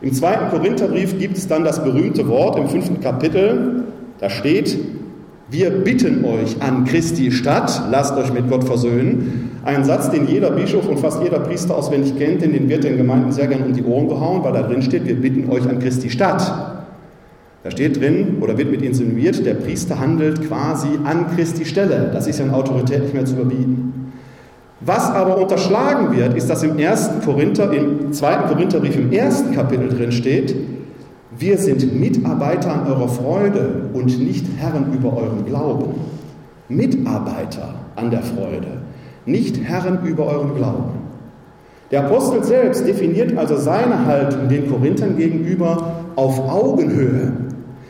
Im 0.00 0.14
zweiten 0.14 0.48
Korintherbrief 0.48 1.18
gibt 1.18 1.36
es 1.36 1.46
dann 1.46 1.62
das 1.62 1.84
berühmte 1.84 2.26
Wort 2.26 2.58
im 2.58 2.68
fünften 2.68 3.00
Kapitel, 3.00 3.84
da 4.18 4.30
steht, 4.30 4.78
wir 5.52 5.70
bitten 5.70 6.24
euch 6.24 6.60
an 6.60 6.86
Christi 6.86 7.30
Stadt, 7.30 7.82
lasst 7.90 8.16
euch 8.16 8.32
mit 8.32 8.48
Gott 8.48 8.64
versöhnen. 8.64 9.50
Ein 9.64 9.84
Satz, 9.84 10.10
den 10.10 10.26
jeder 10.26 10.50
Bischof 10.50 10.88
und 10.88 10.98
fast 10.98 11.22
jeder 11.22 11.40
Priester 11.40 11.76
auswendig 11.76 12.16
kennt, 12.18 12.40
denn 12.40 12.52
den 12.52 12.68
wird 12.70 12.84
den 12.84 12.96
Gemeinden 12.96 13.30
sehr 13.32 13.46
gern 13.46 13.62
um 13.62 13.74
die 13.74 13.84
Ohren 13.84 14.08
gehauen, 14.08 14.42
weil 14.42 14.54
da 14.54 14.62
drin 14.62 14.80
steht, 14.80 15.06
wir 15.06 15.14
bitten 15.14 15.50
euch 15.50 15.68
an 15.68 15.78
Christi 15.78 16.08
Stadt. 16.08 16.80
Da 17.62 17.70
steht 17.70 18.00
drin 18.00 18.38
oder 18.40 18.56
wird 18.56 18.70
mit 18.70 18.82
insinuiert, 18.82 19.44
der 19.44 19.54
Priester 19.54 20.00
handelt 20.00 20.48
quasi 20.48 20.88
an 21.04 21.26
Christi 21.36 21.66
Stelle. 21.66 22.10
Das 22.12 22.26
ist 22.26 22.38
ja 22.38 22.46
in 22.46 22.50
Autorität 22.50 23.02
nicht 23.02 23.14
mehr 23.14 23.24
zu 23.26 23.34
überbieten. 23.34 24.12
Was 24.80 25.10
aber 25.10 25.38
unterschlagen 25.38 26.16
wird, 26.16 26.34
ist, 26.34 26.48
dass 26.50 26.64
im 26.64 26.78
ersten 26.78 27.22
Korinther, 27.24 27.70
im 27.72 28.12
zweiten 28.12 28.48
Korintherbrief 28.48 28.96
im 28.96 29.12
ersten 29.12 29.54
Kapitel 29.54 29.90
drin 29.90 30.10
steht, 30.10 30.56
wir 31.38 31.58
sind 31.58 31.98
Mitarbeiter 31.98 32.72
an 32.72 32.86
eurer 32.86 33.08
Freude 33.08 33.90
und 33.92 34.18
nicht 34.18 34.46
Herren 34.58 34.92
über 34.92 35.16
euren 35.16 35.44
Glauben. 35.46 35.94
Mitarbeiter 36.68 37.74
an 37.96 38.10
der 38.10 38.22
Freude, 38.22 38.82
nicht 39.26 39.62
Herren 39.62 40.00
über 40.04 40.26
euren 40.26 40.54
Glauben. 40.54 41.02
Der 41.90 42.06
Apostel 42.06 42.42
selbst 42.42 42.86
definiert 42.86 43.36
also 43.36 43.56
seine 43.56 44.06
Haltung 44.06 44.48
den 44.48 44.70
Korinthern 44.70 45.16
gegenüber 45.16 45.92
auf 46.16 46.38
Augenhöhe. 46.38 47.32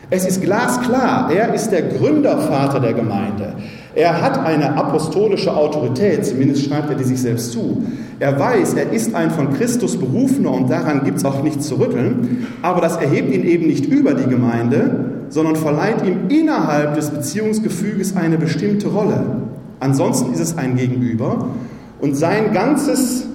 Es 0.09 0.25
ist 0.25 0.41
glasklar, 0.41 1.31
er 1.31 1.53
ist 1.53 1.69
der 1.69 1.83
Gründervater 1.83 2.79
der 2.79 2.93
Gemeinde. 2.93 3.55
Er 3.95 4.21
hat 4.21 4.43
eine 4.43 4.75
apostolische 4.75 5.55
Autorität, 5.55 6.25
zumindest 6.25 6.65
schreibt 6.65 6.89
er 6.89 6.95
die 6.95 7.03
sich 7.03 7.21
selbst 7.21 7.51
zu. 7.51 7.83
Er 8.19 8.39
weiß, 8.39 8.73
er 8.73 8.91
ist 8.91 9.13
ein 9.13 9.29
von 9.29 9.53
Christus 9.53 9.97
berufener 9.97 10.51
und 10.51 10.69
daran 10.69 11.03
gibt 11.03 11.19
es 11.19 11.25
auch 11.25 11.43
nichts 11.43 11.67
zu 11.67 11.75
rütteln, 11.75 12.47
aber 12.63 12.81
das 12.81 12.97
erhebt 12.97 13.31
ihn 13.31 13.43
eben 13.43 13.67
nicht 13.67 13.85
über 13.85 14.15
die 14.15 14.27
Gemeinde, 14.27 15.11
sondern 15.29 15.55
verleiht 15.55 16.03
ihm 16.05 16.29
innerhalb 16.29 16.95
des 16.95 17.11
Beziehungsgefüges 17.11 18.15
eine 18.15 18.37
bestimmte 18.37 18.87
Rolle. 18.87 19.23
Ansonsten 19.79 20.33
ist 20.33 20.39
es 20.39 20.57
ein 20.57 20.75
Gegenüber 20.75 21.47
und 21.99 22.15
sein 22.15 22.51
ganzes 22.51 23.27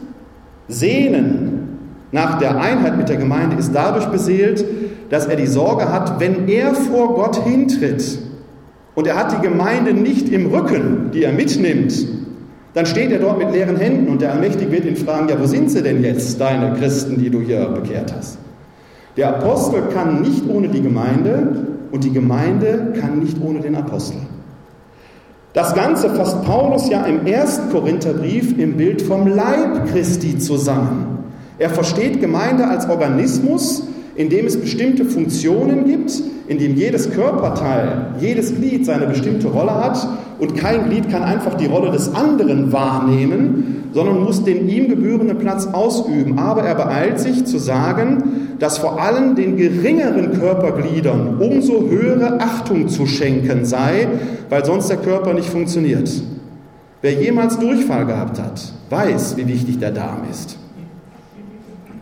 Sehnen 0.66 1.78
nach 2.10 2.38
der 2.38 2.60
Einheit 2.60 2.96
mit 2.96 3.08
der 3.08 3.16
Gemeinde 3.16 3.56
ist 3.56 3.72
dadurch 3.74 4.06
beseelt, 4.06 4.64
dass 5.10 5.26
er 5.26 5.36
die 5.36 5.46
Sorge 5.46 5.92
hat, 5.92 6.18
wenn 6.20 6.48
er 6.48 6.74
vor 6.74 7.14
Gott 7.14 7.36
hintritt, 7.44 8.18
und 8.98 9.06
er 9.06 9.14
hat 9.14 9.30
die 9.30 9.46
Gemeinde 9.46 9.92
nicht 9.92 10.28
im 10.28 10.52
Rücken, 10.52 11.12
die 11.14 11.22
er 11.22 11.32
mitnimmt, 11.32 12.04
dann 12.74 12.84
steht 12.84 13.12
er 13.12 13.20
dort 13.20 13.38
mit 13.38 13.52
leeren 13.52 13.76
Händen 13.76 14.08
und 14.08 14.20
der 14.20 14.32
Allmächtige 14.32 14.72
wird 14.72 14.86
ihn 14.86 14.96
fragen, 14.96 15.28
ja, 15.28 15.40
wo 15.40 15.46
sind 15.46 15.70
sie 15.70 15.84
denn 15.84 16.02
jetzt, 16.02 16.40
deine 16.40 16.76
Christen, 16.76 17.16
die 17.16 17.30
du 17.30 17.40
hier 17.40 17.66
bekehrt 17.68 18.12
hast? 18.12 18.38
Der 19.16 19.28
Apostel 19.28 19.82
kann 19.94 20.20
nicht 20.20 20.42
ohne 20.48 20.66
die 20.66 20.82
Gemeinde 20.82 21.64
und 21.92 22.02
die 22.02 22.12
Gemeinde 22.12 22.92
kann 23.00 23.20
nicht 23.20 23.40
ohne 23.40 23.60
den 23.60 23.76
Apostel. 23.76 24.18
Das 25.52 25.76
Ganze 25.76 26.10
fasst 26.10 26.42
Paulus 26.42 26.90
ja 26.90 27.04
im 27.04 27.24
ersten 27.24 27.70
Korintherbrief 27.70 28.58
im 28.58 28.76
Bild 28.76 29.00
vom 29.02 29.28
Leib 29.28 29.92
Christi 29.92 30.38
zusammen. 30.38 31.20
Er 31.60 31.70
versteht 31.70 32.20
Gemeinde 32.20 32.66
als 32.66 32.88
Organismus, 32.88 33.84
in 34.18 34.28
dem 34.28 34.46
es 34.46 34.60
bestimmte 34.60 35.04
Funktionen 35.04 35.84
gibt, 35.84 36.12
in 36.48 36.58
dem 36.58 36.74
jedes 36.74 37.12
Körperteil, 37.12 38.14
jedes 38.20 38.52
Glied 38.52 38.84
seine 38.84 39.06
bestimmte 39.06 39.46
Rolle 39.46 39.72
hat 39.72 40.08
und 40.40 40.56
kein 40.56 40.88
Glied 40.88 41.08
kann 41.08 41.22
einfach 41.22 41.54
die 41.54 41.66
Rolle 41.66 41.92
des 41.92 42.12
anderen 42.12 42.72
wahrnehmen, 42.72 43.84
sondern 43.92 44.24
muss 44.24 44.42
den 44.42 44.68
ihm 44.68 44.88
gebührenden 44.88 45.38
Platz 45.38 45.66
ausüben. 45.66 46.36
Aber 46.36 46.62
er 46.62 46.74
beeilt 46.74 47.20
sich 47.20 47.44
zu 47.44 47.58
sagen, 47.58 48.56
dass 48.58 48.78
vor 48.78 49.00
allem 49.00 49.36
den 49.36 49.56
geringeren 49.56 50.32
Körpergliedern 50.32 51.36
umso 51.38 51.88
höhere 51.88 52.40
Achtung 52.40 52.88
zu 52.88 53.06
schenken 53.06 53.64
sei, 53.64 54.08
weil 54.50 54.64
sonst 54.64 54.88
der 54.88 54.96
Körper 54.96 55.32
nicht 55.32 55.48
funktioniert. 55.48 56.10
Wer 57.02 57.12
jemals 57.12 57.56
Durchfall 57.56 58.04
gehabt 58.04 58.40
hat, 58.40 58.72
weiß, 58.90 59.36
wie 59.36 59.46
wichtig 59.46 59.78
der 59.78 59.92
Darm 59.92 60.22
ist. 60.28 60.58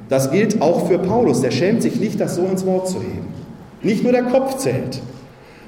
Das 0.09 0.31
gilt 0.31 0.63
auch 0.63 0.87
für 0.87 0.99
Paulus. 0.99 1.41
Der 1.41 1.51
schämt 1.51 1.83
sich 1.83 1.99
nicht, 1.99 2.21
das 2.21 2.37
so 2.37 2.43
ins 2.43 2.65
Wort 2.65 2.89
zu 2.89 3.01
heben. 3.01 3.29
Nicht 3.83 4.03
nur 4.03 4.13
der 4.13 4.25
Kopf 4.25 4.57
zählt. 4.57 5.01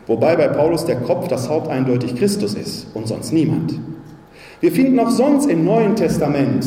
Wobei 0.06 0.36
bei 0.36 0.48
Paulus 0.48 0.86
der 0.86 0.96
Kopf 0.96 1.28
das 1.28 1.48
Haupt 1.48 1.68
eindeutig 1.68 2.16
Christus 2.16 2.54
ist 2.54 2.86
und 2.94 3.06
sonst 3.06 3.32
niemand. 3.32 3.74
Wir 4.60 4.72
finden 4.72 4.98
auch 4.98 5.10
sonst 5.10 5.50
im 5.50 5.64
Neuen 5.64 5.96
Testament, 5.96 6.66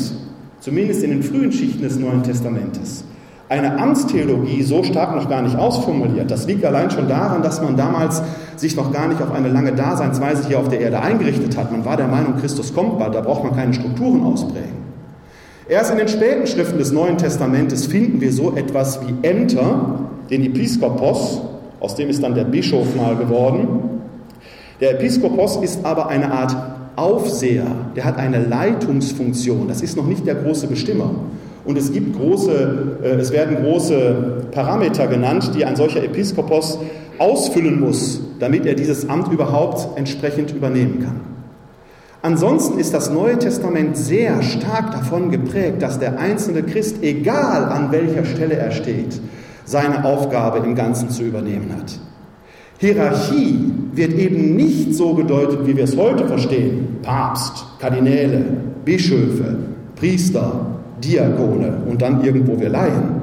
zumindest 0.59 1.03
in 1.03 1.09
den 1.09 1.23
frühen 1.23 1.51
Schichten 1.51 1.81
des 1.81 1.97
Neuen 1.97 2.23
Testamentes, 2.23 3.03
eine 3.49 3.79
Amtstheologie 3.79 4.61
so 4.63 4.83
stark 4.83 5.15
noch 5.15 5.27
gar 5.27 5.41
nicht 5.41 5.57
ausformuliert. 5.57 6.29
Das 6.29 6.45
liegt 6.47 6.63
allein 6.63 6.91
schon 6.91 7.09
daran, 7.09 7.41
dass 7.41 7.61
man 7.61 7.75
damals 7.75 8.21
sich 8.55 8.75
noch 8.75 8.93
gar 8.93 9.07
nicht 9.07 9.21
auf 9.21 9.33
eine 9.33 9.49
lange 9.49 9.73
Daseinsweise 9.73 10.47
hier 10.47 10.59
auf 10.59 10.69
der 10.69 10.79
Erde 10.79 11.01
eingerichtet 11.01 11.57
hat. 11.57 11.71
Man 11.71 11.83
war 11.83 11.97
der 11.97 12.07
Meinung, 12.07 12.37
Christus 12.37 12.73
kommt 12.73 12.99
bald, 12.99 13.15
da 13.15 13.21
braucht 13.21 13.43
man 13.43 13.55
keine 13.55 13.73
Strukturen 13.73 14.23
ausprägen. 14.23 14.90
Erst 15.71 15.89
in 15.89 15.99
den 15.99 16.09
späten 16.09 16.47
Schriften 16.47 16.79
des 16.79 16.91
Neuen 16.91 17.17
Testamentes 17.17 17.85
finden 17.85 18.19
wir 18.19 18.33
so 18.33 18.57
etwas 18.57 18.99
wie 19.07 19.25
Ämter, 19.25 20.09
den 20.29 20.43
Episkopos, 20.43 21.43
aus 21.79 21.95
dem 21.95 22.09
ist 22.09 22.21
dann 22.21 22.35
der 22.35 22.43
Bischof 22.43 22.93
mal 22.97 23.15
geworden. 23.15 24.01
Der 24.81 24.95
Episkopos 24.95 25.55
ist 25.63 25.85
aber 25.85 26.09
eine 26.09 26.29
Art 26.29 26.57
Aufseher, 26.97 27.67
der 27.95 28.03
hat 28.03 28.17
eine 28.17 28.45
Leitungsfunktion, 28.45 29.69
das 29.69 29.81
ist 29.81 29.95
noch 29.95 30.05
nicht 30.05 30.27
der 30.27 30.35
große 30.35 30.67
Bestimmer. 30.67 31.15
Und 31.63 31.77
es 31.77 31.93
gibt 31.93 32.17
große, 32.17 32.97
äh, 33.01 33.07
es 33.11 33.31
werden 33.31 33.63
große 33.63 34.47
Parameter 34.51 35.07
genannt, 35.07 35.51
die 35.55 35.63
ein 35.63 35.77
solcher 35.77 36.03
Episkopos 36.03 36.79
ausfüllen 37.17 37.79
muss, 37.79 38.19
damit 38.39 38.65
er 38.65 38.75
dieses 38.75 39.07
Amt 39.07 39.31
überhaupt 39.31 39.97
entsprechend 39.97 40.51
übernehmen 40.51 40.99
kann. 41.01 41.30
Ansonsten 42.23 42.77
ist 42.77 42.93
das 42.93 43.09
Neue 43.09 43.39
Testament 43.39 43.97
sehr 43.97 44.43
stark 44.43 44.91
davon 44.91 45.31
geprägt, 45.31 45.81
dass 45.81 45.97
der 45.97 46.19
einzelne 46.19 46.61
Christ, 46.61 46.97
egal 47.01 47.65
an 47.65 47.91
welcher 47.91 48.25
Stelle 48.25 48.55
er 48.55 48.71
steht, 48.71 49.19
seine 49.65 50.05
Aufgabe 50.05 50.59
im 50.59 50.75
Ganzen 50.75 51.09
zu 51.09 51.23
übernehmen 51.23 51.75
hat. 51.75 51.99
Hierarchie 52.77 53.71
wird 53.93 54.13
eben 54.13 54.55
nicht 54.55 54.93
so 54.95 55.15
gedeutet, 55.15 55.65
wie 55.65 55.75
wir 55.75 55.83
es 55.83 55.97
heute 55.97 56.27
verstehen. 56.27 56.97
Papst, 57.01 57.65
Kardinäle, 57.79 58.45
Bischöfe, 58.85 59.57
Priester, 59.95 60.65
Diakone 61.03 61.83
und 61.87 62.01
dann 62.01 62.23
irgendwo 62.23 62.59
wir 62.59 62.69
Laien. 62.69 63.21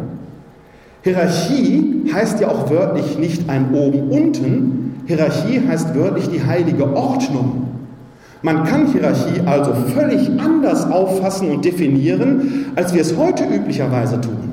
Hierarchie 1.03 2.05
heißt 2.13 2.41
ja 2.41 2.49
auch 2.49 2.69
wörtlich 2.71 3.19
nicht 3.19 3.49
ein 3.49 3.73
oben-unten. 3.73 5.03
Hierarchie 5.07 5.63
heißt 5.67 5.95
wörtlich 5.95 6.29
die 6.29 6.45
heilige 6.45 6.95
Ordnung. 6.97 7.68
Man 8.43 8.65
kann 8.65 8.87
Hierarchie 8.93 9.41
also 9.47 9.73
völlig 9.95 10.31
anders 10.39 10.89
auffassen 10.91 11.51
und 11.51 11.65
definieren, 11.65 12.67
als 12.77 12.95
wir 12.95 13.01
es 13.01 13.17
heute 13.17 13.45
üblicherweise 13.45 14.21
tun. 14.21 14.53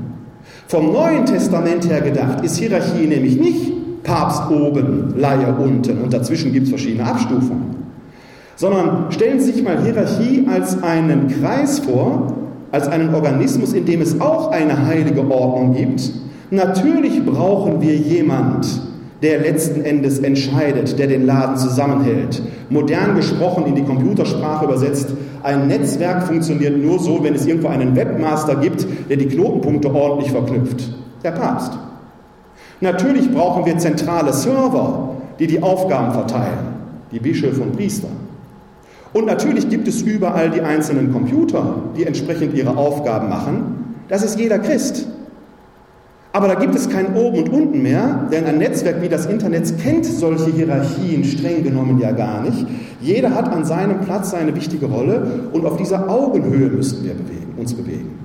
Vom 0.68 0.92
Neuen 0.92 1.26
Testament 1.26 1.88
her 1.88 2.02
gedacht 2.02 2.44
ist 2.44 2.58
Hierarchie 2.58 3.06
nämlich 3.06 3.40
nicht 3.40 4.04
Papst 4.04 4.50
oben, 4.50 5.14
Laie 5.18 5.54
unten 5.54 6.00
und 6.02 6.14
dazwischen 6.14 6.52
gibt 6.54 6.66
es 6.66 6.70
verschiedene 6.70 7.06
Abstufungen, 7.06 7.76
sondern 8.56 9.12
stellen 9.12 9.40
Sie 9.40 9.52
sich 9.52 9.64
mal 9.64 9.84
Hierarchie 9.84 10.48
als 10.52 10.82
einen 10.82 11.28
Kreis 11.28 11.80
vor, 11.80 12.34
als 12.72 12.88
einen 12.88 13.14
Organismus, 13.14 13.74
in 13.74 13.86
dem 13.86 14.02
es 14.02 14.20
auch 14.20 14.52
eine 14.52 14.86
heilige 14.88 15.22
Ordnung 15.30 15.74
gibt. 15.74 16.12
Natürlich 16.52 17.24
brauchen 17.26 17.82
wir 17.82 17.96
jemand, 17.96 18.82
der 19.26 19.40
letzten 19.40 19.84
Endes 19.84 20.20
entscheidet, 20.20 21.00
der 21.00 21.08
den 21.08 21.26
Laden 21.26 21.58
zusammenhält. 21.58 22.44
Modern 22.70 23.16
gesprochen 23.16 23.66
in 23.66 23.74
die 23.74 23.84
Computersprache 23.84 24.66
übersetzt, 24.66 25.10
ein 25.42 25.68
Netzwerk 25.68 26.28
funktioniert 26.28 26.78
nur 26.78 27.00
so, 27.00 27.24
wenn 27.24 27.34
es 27.34 27.48
irgendwo 27.48 27.70
einen 27.70 27.96
Webmaster 27.96 28.56
gibt, 28.56 28.86
der 29.10 29.18
die 29.18 29.26
Knotenpunkte 29.26 29.94
ordentlich 29.94 30.32
verknüpft. 30.32 30.94
Der 31.24 31.32
Papst. 31.32 31.72
Natürlich 32.82 33.32
brauchen 33.34 33.66
wir 33.66 33.76
zentrale 33.80 34.32
Server, 34.32 35.16
die 35.40 35.48
die 35.48 35.64
Aufgaben 35.64 36.14
verteilen, 36.14 36.60
die 37.12 37.20
Bischöfe 37.20 37.62
und 37.62 37.76
Priester. 37.76 38.10
Und 39.14 39.26
natürlich 39.26 39.70
gibt 39.70 39.88
es 39.88 40.04
überall 40.04 40.52
die 40.52 40.62
einzelnen 40.62 41.12
Computer, 41.12 41.78
die 41.98 42.06
entsprechend 42.06 42.54
ihre 42.54 42.78
Aufgaben 42.78 43.30
machen. 43.30 43.96
Das 44.08 44.22
ist 44.22 44.40
jeder 44.40 44.60
Christ. 44.60 45.08
Aber 46.36 46.50
da 46.50 46.56
gibt 46.56 46.76
es 46.76 46.90
kein 46.90 47.16
Oben 47.16 47.38
und 47.38 47.50
Unten 47.50 47.82
mehr, 47.82 48.28
denn 48.30 48.44
ein 48.44 48.58
Netzwerk 48.58 49.02
wie 49.02 49.08
das 49.08 49.26
Internet 49.26 49.80
kennt 49.82 50.04
solche 50.04 50.52
Hierarchien 50.52 51.24
streng 51.24 51.64
genommen 51.64 51.98
ja 51.98 52.12
gar 52.12 52.42
nicht. 52.42 52.68
Jeder 53.00 53.34
hat 53.34 53.50
an 53.54 53.64
seinem 53.64 54.02
Platz 54.02 54.32
seine 54.32 54.54
wichtige 54.54 54.88
Rolle 54.88 55.26
und 55.54 55.66
auf 55.66 55.78
dieser 55.78 56.10
Augenhöhe 56.10 56.68
müssten 56.68 57.06
wir 57.06 57.14
bewegen, 57.14 57.54
uns 57.56 57.74
bewegen. 57.74 58.20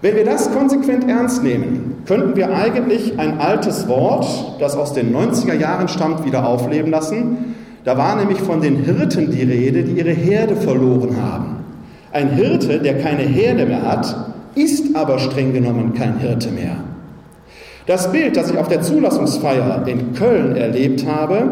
Wenn 0.00 0.14
wir 0.14 0.24
das 0.24 0.52
konsequent 0.52 1.08
ernst 1.08 1.42
nehmen, 1.42 1.96
könnten 2.06 2.36
wir 2.36 2.54
eigentlich 2.54 3.18
ein 3.18 3.40
altes 3.40 3.88
Wort, 3.88 4.60
das 4.60 4.76
aus 4.76 4.92
den 4.92 5.12
90er 5.12 5.54
Jahren 5.54 5.88
stammt, 5.88 6.24
wieder 6.24 6.46
aufleben 6.46 6.92
lassen. 6.92 7.56
Da 7.82 7.98
war 7.98 8.14
nämlich 8.14 8.38
von 8.38 8.60
den 8.60 8.76
Hirten 8.76 9.32
die 9.32 9.42
Rede, 9.42 9.82
die 9.82 9.98
ihre 9.98 10.12
Herde 10.12 10.54
verloren 10.54 11.20
haben. 11.20 11.64
Ein 12.12 12.28
Hirte, 12.28 12.78
der 12.78 13.00
keine 13.00 13.22
Herde 13.22 13.66
mehr 13.66 13.82
hat, 13.82 14.34
ist 14.54 14.94
aber 14.94 15.18
streng 15.18 15.52
genommen 15.52 15.94
kein 15.94 16.18
Hirte 16.18 16.52
mehr. 16.52 16.76
Das 17.86 18.12
Bild, 18.12 18.36
das 18.36 18.50
ich 18.50 18.58
auf 18.58 18.68
der 18.68 18.80
Zulassungsfeier 18.80 19.84
in 19.86 20.14
Köln 20.14 20.56
erlebt 20.56 21.04
habe, 21.06 21.50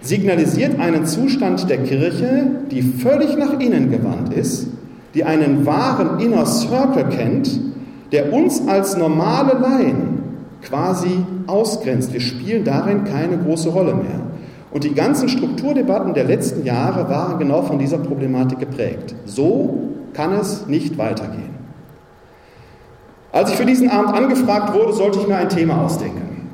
signalisiert 0.00 0.78
einen 0.78 1.06
Zustand 1.06 1.68
der 1.68 1.78
Kirche, 1.78 2.46
die 2.70 2.82
völlig 2.82 3.36
nach 3.36 3.58
innen 3.58 3.90
gewandt 3.90 4.32
ist, 4.32 4.68
die 5.14 5.24
einen 5.24 5.66
wahren 5.66 6.20
Inner 6.20 6.46
Circle 6.46 7.06
kennt, 7.10 7.60
der 8.12 8.32
uns 8.32 8.66
als 8.68 8.96
normale 8.96 9.58
Laien 9.58 10.22
quasi 10.62 11.24
ausgrenzt. 11.46 12.12
Wir 12.12 12.20
spielen 12.20 12.64
darin 12.64 13.04
keine 13.04 13.38
große 13.38 13.68
Rolle 13.70 13.94
mehr. 13.94 14.20
Und 14.70 14.84
die 14.84 14.94
ganzen 14.94 15.28
Strukturdebatten 15.28 16.14
der 16.14 16.24
letzten 16.24 16.64
Jahre 16.64 17.08
waren 17.08 17.38
genau 17.38 17.62
von 17.62 17.78
dieser 17.78 17.98
Problematik 17.98 18.60
geprägt. 18.60 19.14
So 19.26 19.90
kann 20.14 20.32
es 20.32 20.66
nicht 20.66 20.98
weitergehen. 20.98 21.51
Als 23.32 23.50
ich 23.50 23.56
für 23.56 23.64
diesen 23.64 23.88
Abend 23.88 24.14
angefragt 24.14 24.74
wurde, 24.74 24.92
sollte 24.92 25.18
ich 25.18 25.26
mir 25.26 25.36
ein 25.36 25.48
Thema 25.48 25.82
ausdenken. 25.82 26.50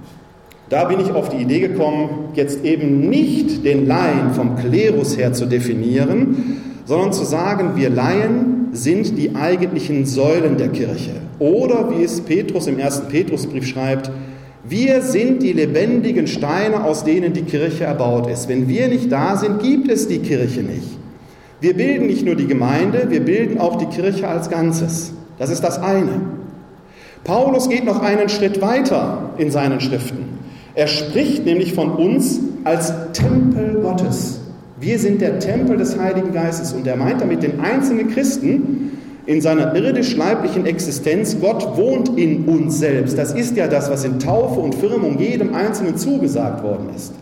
Da 0.68 0.84
bin 0.84 1.00
ich 1.00 1.10
auf 1.10 1.28
die 1.28 1.38
Idee 1.38 1.60
gekommen, 1.60 2.28
jetzt 2.34 2.64
eben 2.64 3.08
nicht 3.08 3.64
den 3.64 3.86
Laien 3.86 4.32
vom 4.32 4.54
Klerus 4.54 5.16
her 5.16 5.32
zu 5.32 5.46
definieren, 5.46 6.60
sondern 6.84 7.12
zu 7.12 7.24
sagen, 7.24 7.72
wir 7.74 7.90
Laien 7.90 8.68
sind 8.72 9.18
die 9.18 9.34
eigentlichen 9.34 10.06
Säulen 10.06 10.56
der 10.56 10.68
Kirche. 10.68 11.14
Oder 11.40 11.90
wie 11.90 12.04
es 12.04 12.20
Petrus 12.20 12.66
im 12.66 12.78
ersten 12.78 13.08
Petrusbrief 13.08 13.66
schreibt, 13.66 14.10
Wir 14.68 15.00
sind 15.00 15.42
die 15.42 15.52
lebendigen 15.52 16.26
Steine, 16.26 16.84
aus 16.84 17.02
denen 17.02 17.32
die 17.32 17.42
Kirche 17.42 17.84
erbaut 17.84 18.28
ist. 18.28 18.48
Wenn 18.48 18.68
wir 18.68 18.88
nicht 18.88 19.10
da 19.10 19.36
sind, 19.36 19.62
gibt 19.62 19.90
es 19.90 20.08
die 20.08 20.18
Kirche 20.18 20.60
nicht. 20.60 20.98
Wir 21.60 21.74
bilden 21.74 22.06
nicht 22.06 22.24
nur 22.24 22.34
die 22.34 22.46
Gemeinde, 22.46 23.06
wir 23.08 23.20
bilden 23.20 23.58
auch 23.58 23.76
die 23.76 23.86
Kirche 23.86 24.28
als 24.28 24.50
Ganzes. 24.50 25.14
Das 25.38 25.50
ist 25.50 25.62
das 25.64 25.82
eine. 25.82 26.20
Paulus 27.28 27.68
geht 27.68 27.84
noch 27.84 28.00
einen 28.00 28.30
Schritt 28.30 28.62
weiter 28.62 29.32
in 29.36 29.50
seinen 29.50 29.82
Schriften. 29.82 30.38
Er 30.74 30.86
spricht 30.86 31.44
nämlich 31.44 31.74
von 31.74 31.90
uns 31.90 32.40
als 32.64 32.90
Tempel 33.12 33.80
Gottes. 33.82 34.40
Wir 34.80 34.98
sind 34.98 35.20
der 35.20 35.38
Tempel 35.38 35.76
des 35.76 35.98
Heiligen 35.98 36.32
Geistes 36.32 36.72
und 36.72 36.86
er 36.86 36.96
meint 36.96 37.20
damit 37.20 37.42
den 37.42 37.60
einzelnen 37.60 38.08
Christen 38.08 38.98
in 39.26 39.42
seiner 39.42 39.74
irdisch-leiblichen 39.74 40.64
Existenz. 40.64 41.36
Gott 41.38 41.76
wohnt 41.76 42.18
in 42.18 42.46
uns 42.46 42.78
selbst. 42.78 43.18
Das 43.18 43.34
ist 43.34 43.58
ja 43.58 43.68
das, 43.68 43.90
was 43.90 44.06
in 44.06 44.18
Taufe 44.18 44.60
und 44.60 44.74
Firmung 44.74 45.18
jedem 45.18 45.54
Einzelnen 45.54 45.98
zugesagt 45.98 46.62
worden 46.62 46.88
ist. 46.96 47.12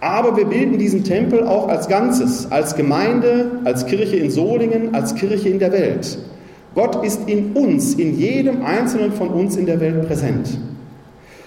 Aber 0.00 0.38
wir 0.38 0.46
bilden 0.46 0.78
diesen 0.78 1.04
Tempel 1.04 1.46
auch 1.46 1.68
als 1.68 1.88
Ganzes, 1.88 2.50
als 2.50 2.76
Gemeinde, 2.76 3.50
als 3.64 3.84
Kirche 3.84 4.16
in 4.16 4.30
Solingen, 4.30 4.94
als 4.94 5.14
Kirche 5.14 5.50
in 5.50 5.58
der 5.58 5.72
Welt. 5.72 6.16
Gott 6.74 7.04
ist 7.04 7.28
in 7.28 7.52
uns, 7.52 7.94
in 7.94 8.18
jedem 8.18 8.64
Einzelnen 8.64 9.12
von 9.12 9.28
uns 9.28 9.56
in 9.56 9.66
der 9.66 9.80
Welt 9.80 10.06
präsent. 10.06 10.58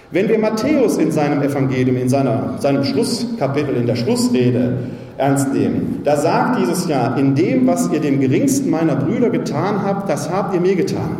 Wenn 0.09 0.29
wir 0.29 0.39
Matthäus 0.39 0.97
in 0.97 1.11
seinem 1.11 1.41
Evangelium, 1.41 1.97
in 1.97 2.07
seiner, 2.07 2.55
seinem 2.59 2.85
Schlusskapitel, 2.85 3.75
in 3.75 3.87
der 3.87 3.97
Schlussrede 3.97 4.77
ernst 5.17 5.53
nehmen, 5.53 5.99
da 6.05 6.15
sagt 6.15 6.59
dieses 6.59 6.87
ja, 6.87 7.15
in 7.15 7.35
dem, 7.35 7.67
was 7.67 7.91
ihr 7.91 7.99
dem 7.99 8.21
geringsten 8.21 8.69
meiner 8.69 8.95
Brüder 8.95 9.29
getan 9.29 9.83
habt, 9.83 10.09
das 10.09 10.29
habt 10.29 10.53
ihr 10.53 10.61
mir 10.61 10.77
getan. 10.77 11.17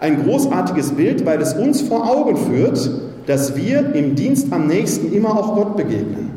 Ein 0.00 0.24
großartiges 0.24 0.92
Bild, 0.92 1.26
weil 1.26 1.42
es 1.42 1.52
uns 1.52 1.82
vor 1.82 2.10
Augen 2.10 2.36
führt, 2.38 2.90
dass 3.26 3.54
wir 3.56 3.94
im 3.94 4.14
Dienst 4.14 4.50
am 4.50 4.66
nächsten 4.66 5.12
immer 5.12 5.30
auch 5.30 5.54
Gott 5.54 5.76
begegnen. 5.76 6.30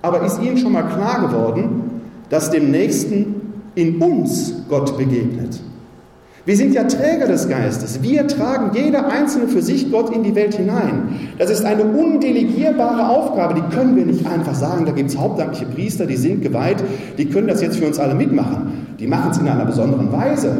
Aber 0.00 0.24
ist 0.24 0.40
Ihnen 0.40 0.56
schon 0.56 0.72
mal 0.72 0.84
klar 0.84 1.26
geworden, 1.26 2.00
dass 2.30 2.50
dem 2.50 2.70
Nächsten 2.70 3.34
in 3.74 4.00
uns 4.00 4.54
Gott 4.68 4.96
begegnet? 4.96 5.60
Wir 6.46 6.56
sind 6.56 6.74
ja 6.74 6.84
Träger 6.84 7.26
des 7.26 7.48
Geistes. 7.48 8.02
Wir 8.02 8.28
tragen 8.28 8.70
jeder 8.72 9.08
Einzelne 9.08 9.48
für 9.48 9.62
sich 9.62 9.90
Gott 9.90 10.14
in 10.14 10.22
die 10.22 10.36
Welt 10.36 10.54
hinein. 10.54 11.18
Das 11.38 11.50
ist 11.50 11.64
eine 11.64 11.82
undelegierbare 11.82 13.08
Aufgabe. 13.08 13.54
Die 13.54 13.74
können 13.74 13.96
wir 13.96 14.06
nicht 14.06 14.24
einfach 14.24 14.54
sagen, 14.54 14.86
da 14.86 14.92
gibt 14.92 15.10
es 15.10 15.18
hauptamtliche 15.18 15.66
Priester, 15.66 16.06
die 16.06 16.16
sind 16.16 16.42
geweiht, 16.42 16.76
die 17.18 17.28
können 17.28 17.48
das 17.48 17.62
jetzt 17.62 17.78
für 17.78 17.86
uns 17.88 17.98
alle 17.98 18.14
mitmachen. 18.14 18.94
Die 19.00 19.08
machen 19.08 19.32
es 19.32 19.38
in 19.38 19.48
einer 19.48 19.64
besonderen 19.64 20.12
Weise. 20.12 20.56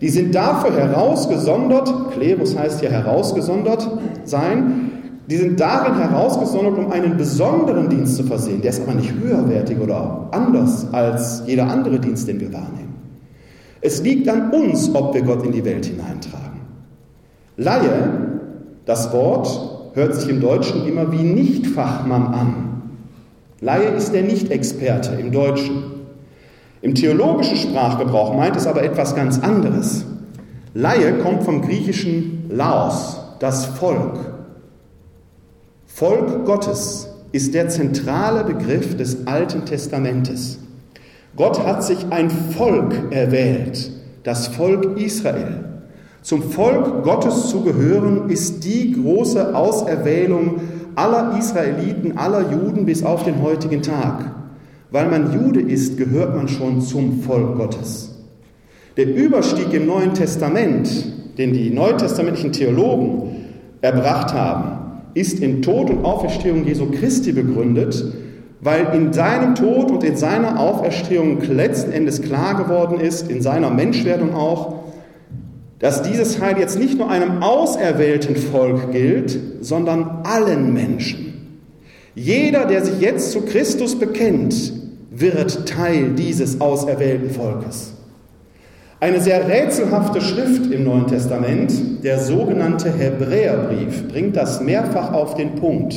Die 0.00 0.10
sind 0.10 0.32
dafür 0.32 0.76
herausgesondert, 0.76 1.92
Klerus 2.12 2.56
heißt 2.56 2.82
ja 2.82 2.90
herausgesondert 2.90 3.90
sein, 4.24 4.92
die 5.28 5.38
sind 5.38 5.58
darin 5.58 5.98
herausgesondert, 5.98 6.78
um 6.78 6.92
einen 6.92 7.16
besonderen 7.16 7.88
Dienst 7.88 8.14
zu 8.14 8.22
versehen. 8.22 8.62
Der 8.62 8.70
ist 8.70 8.80
aber 8.80 8.94
nicht 8.94 9.12
höherwertig 9.12 9.80
oder 9.80 10.28
anders 10.30 10.86
als 10.92 11.42
jeder 11.46 11.66
andere 11.68 11.98
Dienst, 11.98 12.28
den 12.28 12.38
wir 12.38 12.52
wahrnehmen. 12.52 12.85
Es 13.80 14.02
liegt 14.02 14.28
an 14.28 14.50
uns, 14.50 14.94
ob 14.94 15.14
wir 15.14 15.22
Gott 15.22 15.44
in 15.44 15.52
die 15.52 15.64
Welt 15.64 15.86
hineintragen. 15.86 16.60
Laie, 17.56 18.40
das 18.84 19.12
Wort 19.12 19.92
hört 19.94 20.14
sich 20.14 20.28
im 20.28 20.40
Deutschen 20.40 20.86
immer 20.86 21.10
wie 21.12 21.22
Nichtfachmann 21.22 22.26
an. 22.28 22.82
Laie 23.60 23.88
ist 23.88 24.12
der 24.12 24.22
Nicht-Experte 24.22 25.14
im 25.14 25.32
Deutschen. 25.32 25.82
Im 26.82 26.94
theologischen 26.94 27.56
Sprachgebrauch 27.56 28.34
meint 28.34 28.56
es 28.56 28.66
aber 28.66 28.82
etwas 28.82 29.14
ganz 29.14 29.38
anderes. 29.38 30.04
Laie 30.74 31.14
kommt 31.18 31.44
vom 31.44 31.62
griechischen 31.62 32.50
Laos, 32.50 33.18
das 33.40 33.64
Volk. 33.64 34.18
Volk 35.86 36.44
Gottes 36.44 37.08
ist 37.32 37.54
der 37.54 37.70
zentrale 37.70 38.44
Begriff 38.44 38.96
des 38.96 39.26
Alten 39.26 39.64
Testamentes. 39.64 40.58
Gott 41.36 41.64
hat 41.64 41.84
sich 41.84 41.98
ein 42.10 42.30
Volk 42.30 42.94
erwählt, 43.10 43.90
das 44.22 44.48
Volk 44.48 44.98
Israel. 44.98 45.64
Zum 46.22 46.42
Volk 46.42 47.04
Gottes 47.04 47.50
zu 47.50 47.60
gehören 47.60 48.30
ist 48.30 48.64
die 48.64 48.92
große 48.92 49.54
Auserwählung 49.54 50.60
aller 50.94 51.38
Israeliten, 51.38 52.16
aller 52.16 52.50
Juden 52.50 52.86
bis 52.86 53.04
auf 53.04 53.22
den 53.22 53.42
heutigen 53.42 53.82
Tag. 53.82 54.32
Weil 54.90 55.08
man 55.08 55.32
Jude 55.32 55.60
ist, 55.60 55.98
gehört 55.98 56.34
man 56.34 56.48
schon 56.48 56.80
zum 56.80 57.20
Volk 57.20 57.56
Gottes. 57.56 58.16
Der 58.96 59.14
Überstieg 59.14 59.74
im 59.74 59.86
Neuen 59.86 60.14
Testament, 60.14 60.88
den 61.36 61.52
die 61.52 61.68
neutestamentlichen 61.68 62.52
Theologen 62.52 63.44
erbracht 63.82 64.32
haben, 64.32 65.02
ist 65.12 65.40
in 65.40 65.60
Tod 65.60 65.90
und 65.90 66.04
Auferstehung 66.04 66.64
Jesu 66.64 66.90
Christi 66.90 67.32
begründet, 67.32 68.04
weil 68.66 68.96
in 68.96 69.12
seinem 69.12 69.54
Tod 69.54 69.92
und 69.92 70.02
in 70.02 70.16
seiner 70.16 70.58
Auferstehung 70.58 71.40
letzten 71.40 71.92
Endes 71.92 72.20
klar 72.20 72.56
geworden 72.56 72.98
ist, 72.98 73.30
in 73.30 73.40
seiner 73.40 73.70
Menschwerdung 73.70 74.34
auch, 74.34 74.86
dass 75.78 76.02
dieses 76.02 76.40
Heil 76.40 76.58
jetzt 76.58 76.76
nicht 76.76 76.98
nur 76.98 77.08
einem 77.08 77.44
auserwählten 77.44 78.34
Volk 78.34 78.90
gilt, 78.90 79.38
sondern 79.60 80.22
allen 80.24 80.74
Menschen. 80.74 81.60
Jeder, 82.16 82.64
der 82.64 82.84
sich 82.84 83.00
jetzt 83.00 83.30
zu 83.30 83.42
Christus 83.42 83.96
bekennt, 84.00 84.72
wird 85.12 85.68
Teil 85.68 86.14
dieses 86.14 86.60
auserwählten 86.60 87.30
Volkes. 87.30 87.92
Eine 88.98 89.20
sehr 89.20 89.46
rätselhafte 89.46 90.20
Schrift 90.20 90.72
im 90.72 90.82
Neuen 90.82 91.06
Testament, 91.06 92.02
der 92.02 92.18
sogenannte 92.18 92.90
Hebräerbrief, 92.90 94.08
bringt 94.08 94.34
das 94.34 94.60
mehrfach 94.60 95.12
auf 95.12 95.36
den 95.36 95.54
Punkt. 95.54 95.94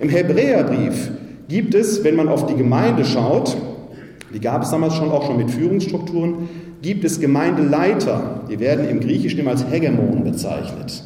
Im 0.00 0.08
Hebräerbrief 0.08 1.12
gibt 1.48 1.74
es, 1.74 2.04
wenn 2.04 2.16
man 2.16 2.28
auf 2.28 2.46
die 2.46 2.54
Gemeinde 2.54 3.04
schaut, 3.04 3.56
die 4.32 4.40
gab 4.40 4.62
es 4.62 4.70
damals 4.70 4.94
schon 4.94 5.10
auch 5.10 5.26
schon 5.26 5.36
mit 5.36 5.50
Führungsstrukturen, 5.50 6.48
gibt 6.80 7.04
es 7.04 7.20
Gemeindeleiter, 7.20 8.40
die 8.50 8.58
werden 8.58 8.88
im 8.88 9.00
Griechischen 9.00 9.40
immer 9.40 9.52
als 9.52 9.64
Hegemon 9.70 10.24
bezeichnet. 10.24 11.04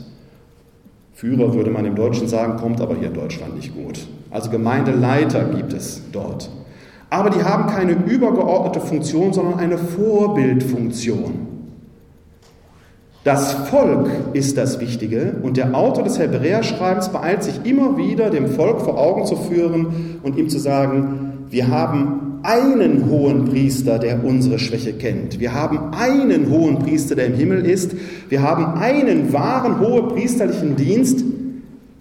Führer 1.13 1.55
würde 1.55 1.71
man 1.71 1.85
im 1.85 1.95
Deutschen 1.95 2.29
sagen, 2.29 2.59
kommt 2.59 2.81
aber 2.81 2.97
hier 2.97 3.09
in 3.09 3.15
Deutschland 3.15 3.57
nicht 3.57 3.75
gut. 3.75 4.07
Also 4.31 4.51
Gemeindeleiter 4.51 5.45
gibt 5.45 5.73
es 5.73 6.03
dort. 6.13 6.51
Aber 7.09 7.31
die 7.31 7.43
haben 7.43 7.69
keine 7.69 7.93
übergeordnete 7.93 8.81
Funktion, 8.81 9.33
sondern 9.33 9.59
eine 9.59 9.79
Vorbildfunktion. 9.79 11.56
Das 13.27 13.55
Volk 13.55 14.09
ist 14.35 14.57
das 14.57 14.79
Wichtige 14.79 15.35
und 15.43 15.57
der 15.57 15.75
Autor 15.75 16.05
des 16.05 16.17
Hebräerschreibens 16.17 17.09
beeilt 17.09 17.43
sich 17.43 17.57
immer 17.65 17.97
wieder, 17.97 18.31
dem 18.31 18.47
Volk 18.47 18.83
vor 18.83 18.97
Augen 18.99 19.27
zu 19.27 19.35
führen 19.35 20.21
und 20.23 20.39
ihm 20.39 20.49
zu 20.49 20.61
sagen, 20.61 21.49
wir 21.51 21.67
haben 21.67 22.39
einen 22.45 23.11
hohen 23.11 23.47
Priester, 23.47 23.99
der 23.99 24.25
unsere 24.25 24.61
Schwäche 24.61 24.93
kennt. 24.93 25.41
Wir 25.41 25.55
haben 25.55 25.93
einen 25.93 26.49
hohen 26.51 26.79
Priester, 26.79 27.17
der 27.17 27.27
im 27.27 27.35
Himmel 27.35 27.67
ist. 27.67 27.97
Wir 28.29 28.43
haben 28.43 28.79
einen 28.81 29.33
wahren 29.33 29.81
hohepriesterlichen 29.81 30.77
Dienst, 30.77 31.25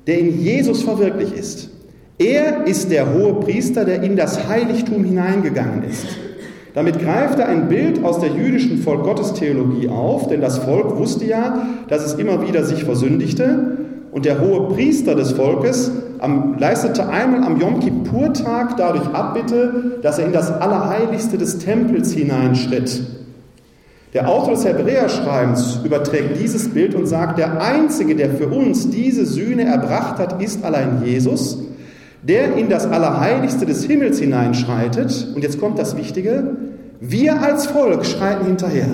der 0.05 0.19
in 0.19 0.39
Jesus 0.43 0.83
verwirklicht 0.83 1.33
ist. 1.33 1.71
Er 2.19 2.67
ist 2.67 2.91
der 2.91 3.11
hohe 3.11 3.39
Priester, 3.39 3.83
der 3.83 4.03
in 4.03 4.15
das 4.15 4.47
Heiligtum 4.47 5.03
hineingegangen 5.03 5.85
ist. 5.89 6.05
Damit 6.75 6.99
greift 6.99 7.39
er 7.39 7.47
ein 7.47 7.69
Bild 7.69 8.03
aus 8.03 8.19
der 8.19 8.31
jüdischen 8.31 8.79
Volk-Gottes-Theologie 8.79 9.87
auf, 9.87 10.27
denn 10.27 10.41
das 10.41 10.57
Volk 10.57 10.97
wusste 10.97 11.23
ja, 11.23 11.67
dass 11.87 12.05
es 12.05 12.15
immer 12.15 12.45
wieder 12.45 12.65
sich 12.65 12.83
versündigte 12.83 13.77
und 14.11 14.25
der 14.25 14.41
hohe 14.41 14.67
Priester 14.67 15.15
des 15.15 15.31
Volkes 15.31 15.89
leistete 16.59 17.07
einmal 17.07 17.43
am 17.43 17.61
Yom 17.61 17.79
Kippur-Tag 17.79 18.75
dadurch 18.75 19.07
Abbitte, 19.07 19.99
dass 20.01 20.19
er 20.19 20.25
in 20.25 20.33
das 20.33 20.51
Allerheiligste 20.51 21.37
des 21.37 21.59
Tempels 21.59 22.11
hineinschritt. 22.11 23.03
Der 24.13 24.27
Autor 24.27 24.55
des 24.55 24.65
Hebräerschreibens 24.65 25.79
überträgt 25.83 26.41
dieses 26.41 26.69
Bild 26.69 26.93
und 26.93 27.05
sagt, 27.05 27.37
der 27.37 27.61
Einzige, 27.61 28.15
der 28.15 28.31
für 28.31 28.47
uns 28.47 28.89
diese 28.89 29.25
Sühne 29.25 29.63
erbracht 29.63 30.17
hat, 30.19 30.41
ist 30.41 30.65
allein 30.65 31.03
Jesus 31.05 31.59
der 32.27 32.55
in 32.55 32.69
das 32.69 32.85
Allerheiligste 32.85 33.65
des 33.65 33.85
Himmels 33.85 34.19
hineinschreitet, 34.19 35.27
und 35.35 35.43
jetzt 35.43 35.59
kommt 35.59 35.77
das 35.77 35.95
Wichtige, 35.95 36.57
wir 36.99 37.41
als 37.41 37.67
Volk 37.67 38.05
schreiten 38.05 38.45
hinterher. 38.45 38.89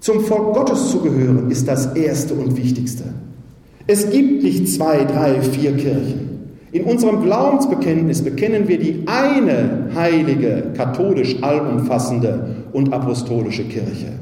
Zum 0.00 0.20
Volk 0.20 0.54
Gottes 0.54 0.90
zu 0.90 1.00
gehören 1.00 1.50
ist 1.50 1.68
das 1.68 1.94
Erste 1.94 2.34
und 2.34 2.56
Wichtigste. 2.56 3.04
Es 3.86 4.10
gibt 4.10 4.42
nicht 4.42 4.68
zwei, 4.68 5.04
drei, 5.04 5.42
vier 5.42 5.76
Kirchen. 5.76 6.26
In 6.72 6.84
unserem 6.84 7.22
Glaubensbekenntnis 7.22 8.22
bekennen 8.22 8.68
wir 8.68 8.78
die 8.78 9.04
eine 9.06 9.90
heilige, 9.94 10.72
katholisch 10.76 11.42
allumfassende 11.42 12.56
und 12.72 12.92
apostolische 12.92 13.64
Kirche. 13.64 14.12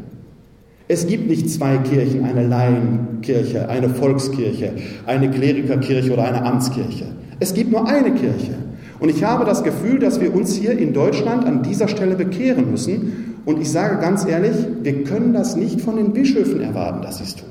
Es 0.86 1.06
gibt 1.06 1.28
nicht 1.28 1.48
zwei 1.48 1.78
Kirchen, 1.78 2.24
eine 2.24 2.46
Laienkirche, 2.46 3.68
eine 3.70 3.88
Volkskirche, 3.88 4.72
eine 5.06 5.30
Klerikerkirche 5.30 6.12
oder 6.12 6.24
eine 6.24 6.44
Amtskirche. 6.44 7.06
Es 7.40 7.54
gibt 7.54 7.72
nur 7.72 7.88
eine 7.88 8.12
Kirche. 8.12 8.54
Und 9.00 9.08
ich 9.08 9.24
habe 9.24 9.46
das 9.46 9.64
Gefühl, 9.64 9.98
dass 9.98 10.20
wir 10.20 10.34
uns 10.34 10.54
hier 10.54 10.78
in 10.78 10.92
Deutschland 10.92 11.46
an 11.46 11.62
dieser 11.62 11.88
Stelle 11.88 12.16
bekehren 12.16 12.70
müssen. 12.70 13.40
Und 13.46 13.60
ich 13.60 13.70
sage 13.70 13.98
ganz 13.98 14.26
ehrlich, 14.26 14.56
wir 14.82 15.04
können 15.04 15.32
das 15.32 15.56
nicht 15.56 15.80
von 15.80 15.96
den 15.96 16.12
Bischöfen 16.12 16.60
erwarten, 16.60 17.02
dass 17.02 17.18
sie 17.18 17.24
es 17.24 17.34
tun. 17.34 17.48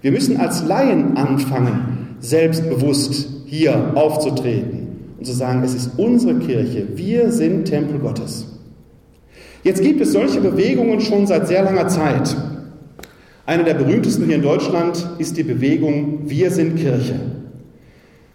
Wir 0.00 0.10
müssen 0.10 0.38
als 0.38 0.64
Laien 0.64 1.16
anfangen, 1.16 2.16
selbstbewusst 2.20 3.28
hier 3.46 3.92
aufzutreten 3.94 4.88
und 5.18 5.26
zu 5.26 5.32
sagen, 5.32 5.62
es 5.62 5.74
ist 5.74 5.98
unsere 5.98 6.38
Kirche, 6.38 6.86
wir 6.94 7.30
sind 7.32 7.66
Tempel 7.66 7.98
Gottes. 7.98 8.53
Jetzt 9.64 9.82
gibt 9.82 9.98
es 10.02 10.12
solche 10.12 10.42
Bewegungen 10.42 11.00
schon 11.00 11.26
seit 11.26 11.48
sehr 11.48 11.62
langer 11.62 11.88
Zeit. 11.88 12.36
Eine 13.46 13.64
der 13.64 13.72
berühmtesten 13.72 14.26
hier 14.26 14.36
in 14.36 14.42
Deutschland 14.42 15.08
ist 15.16 15.38
die 15.38 15.42
Bewegung 15.42 16.20
Wir 16.26 16.50
sind 16.50 16.76
Kirche. 16.76 17.14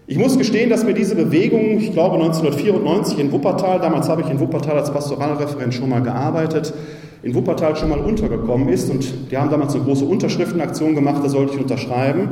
Ich 0.08 0.18
muss 0.18 0.40
gestehen, 0.40 0.72
dass 0.72 0.84
mir 0.84 0.96
diese 0.96 1.14
Bewegung, 1.14 1.78
ich 1.78 1.94
glaube 1.94 2.16
1994 2.16 3.20
in 3.20 3.32
Wuppertal, 3.32 3.80
damals 3.80 4.10
habe 4.10 4.24
ich 4.24 4.30
in 4.32 4.40
Wuppertal 4.40 4.80
als 4.80 4.92
Pastoralreferent 4.92 5.72
schon 5.72 5.90
mal 5.90 6.02
gearbeitet, 6.02 6.74
in 7.22 7.36
Wuppertal 7.36 7.76
schon 7.76 7.90
mal 7.90 8.00
untergekommen 8.00 8.68
ist 8.70 8.90
und 8.90 9.30
die 9.30 9.38
haben 9.38 9.52
damals 9.52 9.76
eine 9.76 9.84
große 9.84 10.06
Unterschriftenaktion 10.06 10.96
gemacht, 10.96 11.24
da 11.24 11.30
sollte 11.30 11.54
ich 11.54 11.62
unterschreiben. 11.62 12.30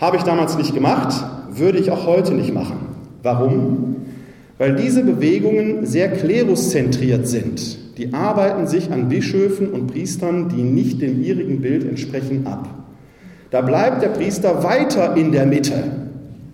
Habe 0.00 0.16
ich 0.16 0.24
damals 0.24 0.58
nicht 0.58 0.74
gemacht, 0.74 1.14
würde 1.48 1.78
ich 1.78 1.92
auch 1.92 2.08
heute 2.08 2.34
nicht 2.34 2.52
machen. 2.52 2.88
Warum? 3.22 3.96
Weil 4.58 4.74
diese 4.74 5.04
Bewegungen 5.04 5.86
sehr 5.86 6.10
kleruszentriert 6.10 7.28
sind. 7.28 7.81
Die 8.02 8.12
arbeiten 8.12 8.66
sich 8.66 8.90
an 8.90 9.08
Bischöfen 9.08 9.68
und 9.68 9.92
Priestern, 9.92 10.48
die 10.48 10.64
nicht 10.64 11.00
dem 11.00 11.22
ihrigen 11.22 11.60
Bild 11.60 11.88
entsprechen, 11.88 12.44
ab. 12.48 12.68
Da 13.52 13.60
bleibt 13.60 14.02
der 14.02 14.08
Priester 14.08 14.64
weiter 14.64 15.16
in 15.16 15.30
der 15.30 15.46
Mitte 15.46 15.84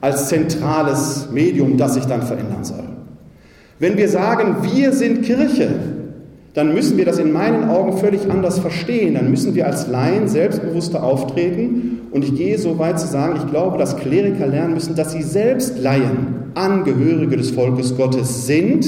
als 0.03 0.29
zentrales 0.29 1.31
Medium, 1.33 1.79
das 1.79 1.95
sich 1.95 2.05
dann 2.05 2.21
verändern 2.21 2.65
soll. 2.65 2.85
Wenn 3.79 3.97
wir 3.97 4.11
sagen, 4.11 4.57
wir 4.61 4.93
sind 4.93 5.23
Kirche, 5.23 5.71
dann 6.53 6.75
müssen 6.75 6.99
wir 6.99 7.07
das 7.07 7.19
in 7.19 7.33
meinen 7.33 7.71
Augen 7.71 7.97
völlig 7.97 8.31
anders 8.31 8.59
verstehen. 8.59 9.15
Dann 9.15 9.31
müssen 9.31 9.55
wir 9.55 9.67
als 9.67 9.87
Laien 9.87 10.29
selbstbewusster 10.29 11.03
auftreten. 11.03 12.01
Und 12.11 12.25
ich 12.25 12.35
gehe 12.35 12.59
so 12.59 12.79
weit 12.79 13.01
zu 13.01 13.07
sagen, 13.07 13.37
ich 13.39 13.51
glaube, 13.51 13.79
dass 13.79 13.97
Kleriker 13.97 14.47
lernen 14.47 14.75
müssen, 14.75 14.97
dass 14.97 15.13
sie 15.13 15.23
selbst 15.23 15.79
Laien, 15.79 16.51
Angehörige 16.55 17.39
des 17.39 17.53
Volkes 17.53 17.97
Gottes 17.97 18.47
sind, 18.47 18.85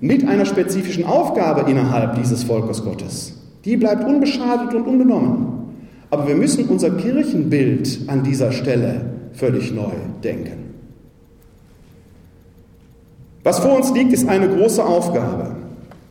mit 0.00 0.26
einer 0.26 0.46
spezifischen 0.46 1.04
Aufgabe 1.04 1.70
innerhalb 1.70 2.16
dieses 2.16 2.42
Volkes 2.42 2.82
Gottes. 2.82 3.36
Die 3.64 3.76
bleibt 3.76 4.04
unbeschadet 4.04 4.74
und 4.74 4.86
unbenommen. 4.86 5.46
Aber 6.10 6.26
wir 6.26 6.34
müssen 6.34 6.64
unser 6.66 6.90
Kirchenbild 6.90 8.00
an 8.08 8.22
dieser 8.22 8.50
Stelle 8.52 9.02
völlig 9.32 9.72
neu 9.72 9.92
denken. 10.24 10.70
Was 13.44 13.60
vor 13.60 13.76
uns 13.76 13.92
liegt, 13.92 14.12
ist 14.12 14.28
eine 14.28 14.48
große 14.48 14.84
Aufgabe. 14.84 15.56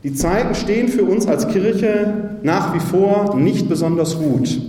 Die 0.02 0.14
Zeiten 0.14 0.54
stehen 0.54 0.88
für 0.88 1.04
uns 1.04 1.26
als 1.26 1.48
Kirche 1.48 2.38
nach 2.42 2.74
wie 2.74 2.80
vor 2.80 3.36
nicht 3.36 3.68
besonders 3.68 4.18
gut. 4.18 4.60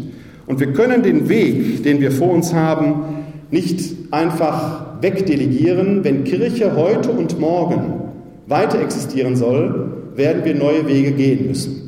Und 0.48 0.60
wir 0.60 0.74
können 0.74 1.04
den 1.04 1.30
Weg, 1.30 1.84
den 1.84 2.02
wir 2.02 2.12
vor 2.12 2.32
uns 2.32 2.54
haben, 2.54 3.04
nicht 3.52 4.12
einfach 4.12 5.02
wegdelegieren. 5.02 6.04
Wenn 6.04 6.24
Kirche 6.26 6.76
heute 6.76 7.12
und 7.12 7.40
morgen 7.40 8.11
weiter 8.52 8.80
existieren 8.80 9.36
soll, 9.36 10.12
werden 10.16 10.46
wir 10.46 10.54
neue 10.54 10.88
Wege 10.88 11.14
gehen 11.14 11.48
müssen. 11.48 11.82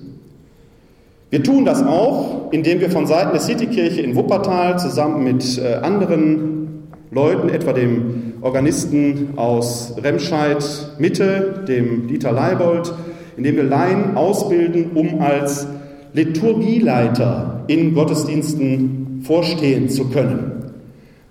Wir 1.30 1.44
tun 1.44 1.66
das 1.66 1.84
auch, 1.84 2.52
indem 2.52 2.80
wir 2.80 2.90
von 2.90 3.06
Seiten 3.06 3.32
der 3.32 3.42
Citykirche 3.42 4.02
in 4.02 4.16
Wuppertal 4.16 4.80
zusammen 4.80 5.24
mit 5.24 5.58
äh, 5.58 5.76
anderen 5.76 6.90
Leuten, 7.12 7.50
etwa 7.50 7.74
dem 7.74 8.34
Organisten 8.42 9.34
aus 9.36 9.96
Remscheid 10.04 10.64
Mitte, 11.00 11.64
dem 11.68 12.08
Dieter 12.08 12.32
Leibold, 12.32 12.94
indem 13.38 13.56
wir 13.56 13.64
Laien 13.64 14.16
ausbilden, 14.16 14.92
um 14.96 15.22
als 15.22 15.68
Liturgieleiter 16.14 17.64
in 17.68 17.94
Gottesdiensten 17.94 19.22
vorstehen 19.24 19.90
zu 19.90 20.10
können. 20.10 20.63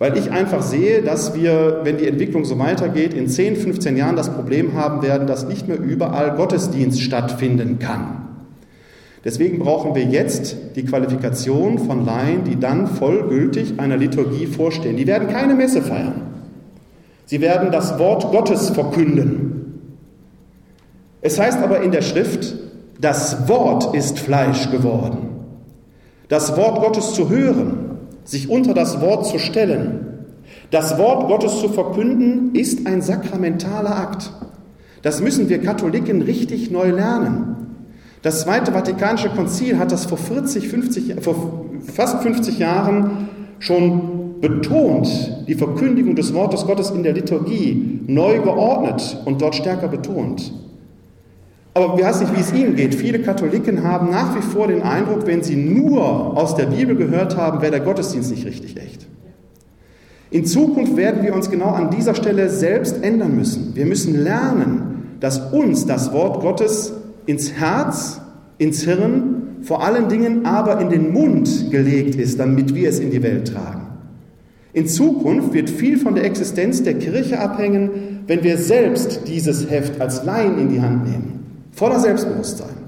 Weil 0.02 0.18
ich 0.18 0.32
einfach 0.32 0.62
sehe, 0.62 1.00
dass 1.00 1.36
wir, 1.36 1.82
wenn 1.84 1.96
die 1.96 2.08
Entwicklung 2.08 2.44
so 2.44 2.58
weitergeht, 2.58 3.14
in 3.14 3.28
10, 3.28 3.54
15 3.54 3.96
Jahren 3.96 4.16
das 4.16 4.34
Problem 4.34 4.74
haben 4.74 5.00
werden, 5.00 5.28
dass 5.28 5.46
nicht 5.46 5.68
mehr 5.68 5.78
überall 5.78 6.34
Gottesdienst 6.34 7.00
stattfinden 7.00 7.78
kann. 7.78 8.26
Deswegen 9.24 9.60
brauchen 9.60 9.94
wir 9.94 10.02
jetzt 10.02 10.56
die 10.74 10.84
Qualifikation 10.84 11.78
von 11.78 12.04
Laien, 12.04 12.42
die 12.42 12.58
dann 12.58 12.88
vollgültig 12.88 13.78
einer 13.78 13.96
Liturgie 13.96 14.46
vorstehen. 14.46 14.96
Die 14.96 15.06
werden 15.06 15.28
keine 15.28 15.54
Messe 15.54 15.82
feiern. 15.82 16.22
Sie 17.26 17.40
werden 17.40 17.70
das 17.70 17.96
Wort 18.00 18.28
Gottes 18.32 18.70
verkünden. 18.70 19.84
Es 21.20 21.38
heißt 21.38 21.60
aber 21.60 21.80
in 21.80 21.92
der 21.92 22.02
Schrift, 22.02 22.56
das 23.00 23.48
Wort 23.48 23.94
ist 23.94 24.18
Fleisch 24.18 24.68
geworden. 24.72 25.28
Das 26.26 26.56
Wort 26.56 26.80
Gottes 26.80 27.14
zu 27.14 27.30
hören, 27.30 27.91
sich 28.24 28.48
unter 28.48 28.74
das 28.74 29.00
Wort 29.00 29.26
zu 29.26 29.38
stellen, 29.38 30.08
das 30.70 30.98
Wort 30.98 31.28
Gottes 31.28 31.60
zu 31.60 31.68
verkünden, 31.68 32.54
ist 32.54 32.86
ein 32.86 33.02
sakramentaler 33.02 33.96
Akt. 33.96 34.30
Das 35.02 35.20
müssen 35.20 35.48
wir 35.48 35.60
Katholiken 35.60 36.22
richtig 36.22 36.70
neu 36.70 36.90
lernen. 36.90 37.56
Das 38.22 38.42
Zweite 38.42 38.72
Vatikanische 38.72 39.30
Konzil 39.30 39.78
hat 39.78 39.90
das 39.90 40.06
vor 40.06 40.16
40, 40.16 40.68
50, 40.68 41.22
vor 41.22 41.66
fast 41.92 42.22
50 42.22 42.58
Jahren 42.58 43.28
schon 43.58 44.40
betont, 44.40 45.44
die 45.48 45.54
Verkündigung 45.54 46.14
des 46.14 46.32
Wortes 46.32 46.64
Gottes 46.64 46.90
in 46.90 47.02
der 47.02 47.12
Liturgie 47.12 48.00
neu 48.06 48.40
geordnet 48.40 49.18
und 49.24 49.42
dort 49.42 49.56
stärker 49.56 49.88
betont. 49.88 50.52
Aber 51.74 51.98
ich 51.98 52.04
weiß 52.04 52.20
nicht, 52.20 52.36
wie 52.36 52.40
es 52.40 52.52
Ihnen 52.52 52.76
geht. 52.76 52.94
Viele 52.94 53.20
Katholiken 53.20 53.82
haben 53.82 54.10
nach 54.10 54.36
wie 54.36 54.42
vor 54.42 54.68
den 54.68 54.82
Eindruck, 54.82 55.26
wenn 55.26 55.42
sie 55.42 55.56
nur 55.56 56.36
aus 56.36 56.54
der 56.54 56.66
Bibel 56.66 56.96
gehört 56.96 57.36
haben, 57.36 57.62
wäre 57.62 57.72
der 57.72 57.80
Gottesdienst 57.80 58.30
nicht 58.30 58.44
richtig 58.44 58.76
echt. 58.76 59.06
In 60.30 60.44
Zukunft 60.44 60.96
werden 60.96 61.22
wir 61.22 61.34
uns 61.34 61.50
genau 61.50 61.68
an 61.68 61.90
dieser 61.90 62.14
Stelle 62.14 62.48
selbst 62.50 63.02
ändern 63.02 63.36
müssen. 63.36 63.74
Wir 63.74 63.86
müssen 63.86 64.22
lernen, 64.22 65.16
dass 65.20 65.52
uns 65.52 65.86
das 65.86 66.12
Wort 66.12 66.40
Gottes 66.40 66.92
ins 67.26 67.52
Herz, 67.52 68.20
ins 68.58 68.82
Hirn, 68.82 69.58
vor 69.62 69.84
allen 69.84 70.08
Dingen 70.08 70.44
aber 70.44 70.80
in 70.80 70.90
den 70.90 71.12
Mund 71.12 71.70
gelegt 71.70 72.16
ist, 72.16 72.38
damit 72.38 72.74
wir 72.74 72.88
es 72.88 72.98
in 72.98 73.10
die 73.10 73.22
Welt 73.22 73.48
tragen. 73.48 73.86
In 74.72 74.86
Zukunft 74.86 75.52
wird 75.52 75.70
viel 75.70 75.98
von 75.98 76.14
der 76.14 76.24
Existenz 76.24 76.82
der 76.82 76.94
Kirche 76.94 77.38
abhängen, 77.38 78.20
wenn 78.26 78.42
wir 78.42 78.56
selbst 78.56 79.28
dieses 79.28 79.70
Heft 79.70 80.00
als 80.00 80.24
Laien 80.24 80.58
in 80.58 80.70
die 80.70 80.80
Hand 80.80 81.04
nehmen 81.04 81.41
voller 81.72 81.98
Selbstbewusstsein. 81.98 82.82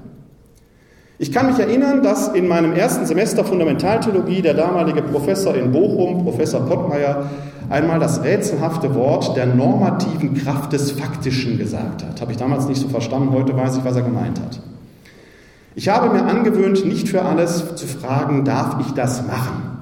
Ich 1.17 1.31
kann 1.31 1.47
mich 1.47 1.59
erinnern, 1.59 2.03
dass 2.03 2.27
in 2.29 2.47
meinem 2.47 2.73
ersten 2.73 3.05
Semester 3.05 3.45
Fundamentaltheologie 3.45 4.41
der 4.41 4.53
damalige 4.53 5.01
Professor 5.01 5.55
in 5.55 5.71
Bochum, 5.71 6.23
Professor 6.23 6.61
Pottmeier, 6.61 7.29
einmal 7.69 7.99
das 7.99 8.23
rätselhafte 8.23 8.93
Wort 8.95 9.35
der 9.37 9.45
normativen 9.45 10.33
Kraft 10.33 10.73
des 10.73 10.91
Faktischen 10.91 11.57
gesagt 11.57 12.03
hat. 12.03 12.19
Habe 12.19 12.31
ich 12.31 12.37
damals 12.37 12.67
nicht 12.67 12.81
so 12.81 12.89
verstanden, 12.89 13.31
heute 13.31 13.55
weiß 13.55 13.77
ich, 13.77 13.85
was 13.85 13.95
er 13.95 14.01
gemeint 14.01 14.41
hat. 14.41 14.59
Ich 15.73 15.87
habe 15.89 16.13
mir 16.13 16.25
angewöhnt, 16.25 16.85
nicht 16.85 17.09
für 17.09 17.21
alles 17.21 17.75
zu 17.75 17.87
fragen, 17.87 18.43
darf 18.43 18.77
ich 18.81 18.93
das 18.93 19.25
machen? 19.25 19.77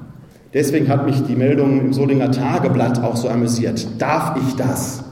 Deswegen 0.53 0.87
hat 0.87 1.05
mich 1.05 1.23
die 1.23 1.35
Meldung 1.35 1.79
im 1.79 1.93
Solinger 1.93 2.31
Tageblatt 2.31 3.03
auch 3.03 3.15
so 3.15 3.27
amüsiert. 3.27 3.87
Darf 3.99 4.37
ich 4.37 4.55
das? 4.55 5.03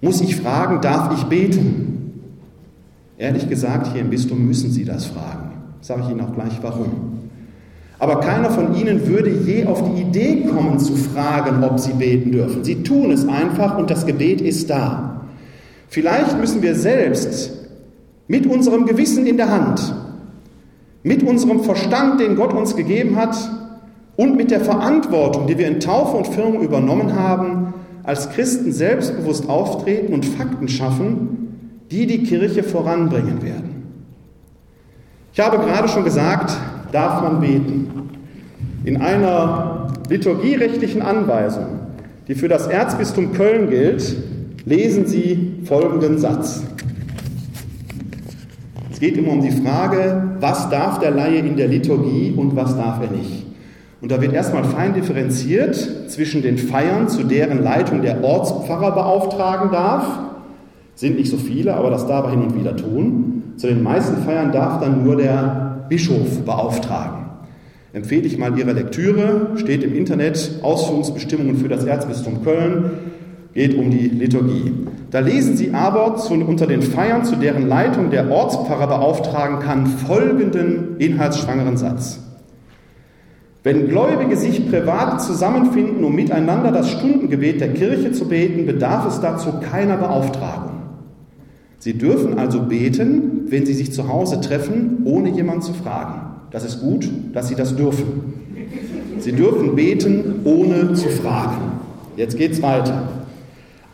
Muss 0.00 0.20
ich 0.20 0.36
fragen, 0.36 0.80
darf 0.80 1.12
ich 1.16 1.24
beten? 1.24 1.89
Ehrlich 3.20 3.50
gesagt, 3.50 3.92
hier 3.92 4.00
im 4.00 4.08
Bistum 4.08 4.46
müssen 4.46 4.70
Sie 4.70 4.86
das 4.86 5.04
fragen. 5.04 5.50
Sage 5.82 6.04
ich 6.04 6.10
Ihnen 6.10 6.22
auch 6.22 6.32
gleich 6.32 6.58
warum. 6.62 7.18
Aber 7.98 8.20
keiner 8.20 8.48
von 8.48 8.74
Ihnen 8.74 9.06
würde 9.06 9.28
je 9.28 9.66
auf 9.66 9.84
die 9.84 10.00
Idee 10.00 10.46
kommen 10.46 10.78
zu 10.78 10.96
fragen, 10.96 11.62
ob 11.62 11.78
Sie 11.78 11.92
beten 11.92 12.32
dürfen. 12.32 12.64
Sie 12.64 12.82
tun 12.82 13.10
es 13.10 13.28
einfach 13.28 13.76
und 13.76 13.90
das 13.90 14.06
Gebet 14.06 14.40
ist 14.40 14.70
da. 14.70 15.26
Vielleicht 15.88 16.40
müssen 16.40 16.62
wir 16.62 16.74
selbst 16.74 17.52
mit 18.26 18.46
unserem 18.46 18.86
Gewissen 18.86 19.26
in 19.26 19.36
der 19.36 19.50
Hand, 19.50 19.94
mit 21.02 21.22
unserem 21.22 21.62
Verstand, 21.62 22.20
den 22.20 22.36
Gott 22.36 22.54
uns 22.54 22.74
gegeben 22.74 23.16
hat, 23.16 23.36
und 24.16 24.34
mit 24.34 24.50
der 24.50 24.60
Verantwortung, 24.60 25.46
die 25.46 25.58
wir 25.58 25.68
in 25.68 25.78
Taufe 25.80 26.16
und 26.16 26.26
Firmung 26.26 26.62
übernommen 26.62 27.16
haben, 27.16 27.74
als 28.02 28.30
Christen 28.30 28.72
selbstbewusst 28.72 29.46
auftreten 29.46 30.14
und 30.14 30.24
Fakten 30.24 30.68
schaffen, 30.68 31.39
die 31.90 32.06
die 32.06 32.22
Kirche 32.22 32.62
voranbringen 32.62 33.42
werden. 33.42 33.82
Ich 35.32 35.40
habe 35.40 35.58
gerade 35.58 35.88
schon 35.88 36.04
gesagt, 36.04 36.56
darf 36.92 37.22
man 37.22 37.40
beten. 37.40 38.10
In 38.84 39.00
einer 39.00 39.92
liturgierechtlichen 40.08 41.02
Anweisung, 41.02 41.66
die 42.28 42.34
für 42.34 42.48
das 42.48 42.66
Erzbistum 42.66 43.32
Köln 43.32 43.68
gilt, 43.68 44.16
lesen 44.64 45.06
Sie 45.06 45.62
folgenden 45.64 46.18
Satz. 46.18 46.62
Es 48.92 49.00
geht 49.00 49.16
immer 49.16 49.32
um 49.32 49.42
die 49.42 49.50
Frage, 49.50 50.36
was 50.40 50.68
darf 50.70 50.98
der 50.98 51.10
Laie 51.10 51.38
in 51.38 51.56
der 51.56 51.68
Liturgie 51.68 52.34
und 52.36 52.54
was 52.56 52.76
darf 52.76 53.00
er 53.00 53.10
nicht. 53.10 53.46
Und 54.00 54.10
da 54.10 54.20
wird 54.20 54.32
erstmal 54.32 54.64
fein 54.64 54.94
differenziert 54.94 55.74
zwischen 56.08 56.42
den 56.42 56.56
Feiern, 56.56 57.08
zu 57.08 57.24
deren 57.24 57.62
Leitung 57.62 58.02
der 58.02 58.22
Ortspfarrer 58.24 58.92
beauftragen 58.92 59.70
darf, 59.70 60.29
sind 61.00 61.16
nicht 61.16 61.30
so 61.30 61.38
viele, 61.38 61.74
aber 61.76 61.88
das 61.88 62.06
darf 62.06 62.26
er 62.26 62.32
hin 62.32 62.42
und 62.42 62.54
wieder 62.54 62.76
tun. 62.76 63.54
Zu 63.56 63.68
den 63.68 63.82
meisten 63.82 64.22
Feiern 64.22 64.52
darf 64.52 64.80
dann 64.80 65.02
nur 65.02 65.16
der 65.16 65.86
Bischof 65.88 66.44
beauftragen. 66.44 67.24
empfehle 67.94 68.26
ich 68.26 68.36
mal 68.36 68.56
Ihre 68.58 68.74
Lektüre, 68.74 69.52
steht 69.56 69.82
im 69.82 69.94
Internet 69.94 70.60
Ausführungsbestimmungen 70.60 71.56
für 71.56 71.68
das 71.68 71.84
Erzbistum 71.84 72.44
Köln, 72.44 72.90
geht 73.54 73.78
um 73.78 73.90
die 73.90 74.08
Liturgie. 74.08 74.74
Da 75.10 75.20
lesen 75.20 75.56
Sie 75.56 75.72
aber 75.72 76.16
zu, 76.16 76.34
unter 76.34 76.66
den 76.66 76.82
Feiern, 76.82 77.24
zu 77.24 77.36
deren 77.36 77.66
Leitung 77.66 78.10
der 78.10 78.30
Ortspfarrer 78.30 78.86
beauftragen 78.86 79.58
kann, 79.60 79.86
folgenden 79.86 80.96
inhaltsschwangeren 80.98 81.78
Satz. 81.78 82.20
Wenn 83.62 83.88
Gläubige 83.88 84.36
sich 84.36 84.70
privat 84.70 85.22
zusammenfinden, 85.22 86.04
um 86.04 86.14
miteinander 86.14 86.70
das 86.70 86.90
Stundengebet 86.90 87.62
der 87.62 87.72
Kirche 87.72 88.12
zu 88.12 88.28
beten, 88.28 88.66
bedarf 88.66 89.06
es 89.06 89.20
dazu 89.20 89.54
keiner 89.60 89.96
Beauftragung. 89.96 90.69
Sie 91.80 91.94
dürfen 91.94 92.38
also 92.38 92.60
beten, 92.60 93.46
wenn 93.46 93.64
Sie 93.64 93.72
sich 93.72 93.90
zu 93.92 94.06
Hause 94.06 94.42
treffen, 94.42 94.98
ohne 95.06 95.30
jemanden 95.30 95.62
zu 95.62 95.72
fragen. 95.72 96.20
Das 96.50 96.62
ist 96.62 96.80
gut, 96.82 97.10
dass 97.32 97.48
Sie 97.48 97.54
das 97.54 97.74
dürfen. 97.74 98.34
Sie 99.18 99.32
dürfen 99.32 99.74
beten, 99.74 100.40
ohne 100.44 100.92
zu 100.92 101.08
fragen. 101.08 101.80
Jetzt 102.16 102.36
geht's 102.36 102.60
weiter. 102.60 103.08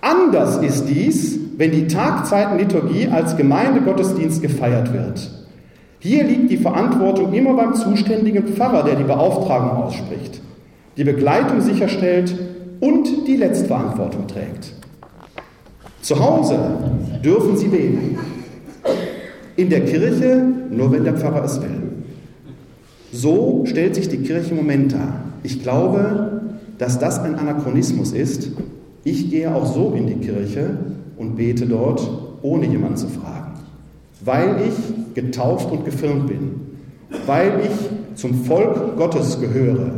Anders 0.00 0.56
ist 0.58 0.86
dies, 0.86 1.38
wenn 1.56 1.70
die 1.70 1.86
Tagzeitenliturgie 1.86 3.06
als 3.06 3.36
Gemeindegottesdienst 3.36 4.42
gefeiert 4.42 4.92
wird. 4.92 5.30
Hier 6.00 6.24
liegt 6.24 6.50
die 6.50 6.56
Verantwortung 6.56 7.32
immer 7.32 7.54
beim 7.54 7.74
zuständigen 7.74 8.48
Pfarrer, 8.48 8.82
der 8.82 8.96
die 8.96 9.04
Beauftragung 9.04 9.82
ausspricht, 9.82 10.40
die 10.96 11.04
Begleitung 11.04 11.60
sicherstellt 11.60 12.34
und 12.80 13.28
die 13.28 13.36
Letztverantwortung 13.36 14.26
trägt. 14.26 14.75
Zu 16.06 16.20
Hause 16.20 16.56
dürfen 17.24 17.56
Sie 17.56 17.66
beten. 17.66 18.16
In 19.56 19.70
der 19.70 19.84
Kirche 19.86 20.40
nur, 20.70 20.92
wenn 20.92 21.02
der 21.02 21.14
Pfarrer 21.14 21.42
es 21.42 21.60
will. 21.60 21.82
So 23.10 23.64
stellt 23.66 23.96
sich 23.96 24.08
die 24.08 24.18
Kirche 24.18 24.50
im 24.50 24.58
Moment 24.58 24.92
dar. 24.92 25.24
Ich 25.42 25.64
glaube, 25.64 26.42
dass 26.78 27.00
das 27.00 27.18
ein 27.18 27.34
Anachronismus 27.34 28.12
ist. 28.12 28.52
Ich 29.02 29.30
gehe 29.30 29.52
auch 29.52 29.66
so 29.66 29.94
in 29.96 30.06
die 30.06 30.24
Kirche 30.24 30.78
und 31.16 31.34
bete 31.34 31.66
dort, 31.66 32.08
ohne 32.40 32.66
jemanden 32.66 32.98
zu 32.98 33.08
fragen, 33.08 33.54
weil 34.24 34.58
ich 34.68 35.14
getauft 35.16 35.72
und 35.72 35.84
gefirmt 35.84 36.28
bin, 36.28 36.52
weil 37.26 37.62
ich 37.64 38.16
zum 38.16 38.44
Volk 38.44 38.96
Gottes 38.96 39.40
gehöre, 39.40 39.90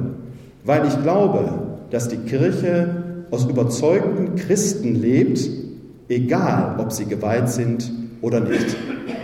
weil 0.64 0.88
ich 0.88 1.02
glaube, 1.02 1.52
dass 1.90 2.08
die 2.08 2.16
Kirche 2.16 3.26
aus 3.30 3.44
überzeugten 3.44 4.36
Christen 4.36 4.94
lebt, 4.94 5.67
egal 6.08 6.78
ob 6.78 6.92
sie 6.92 7.06
geweiht 7.06 7.48
sind 7.48 7.90
oder 8.20 8.40
nicht. 8.40 8.76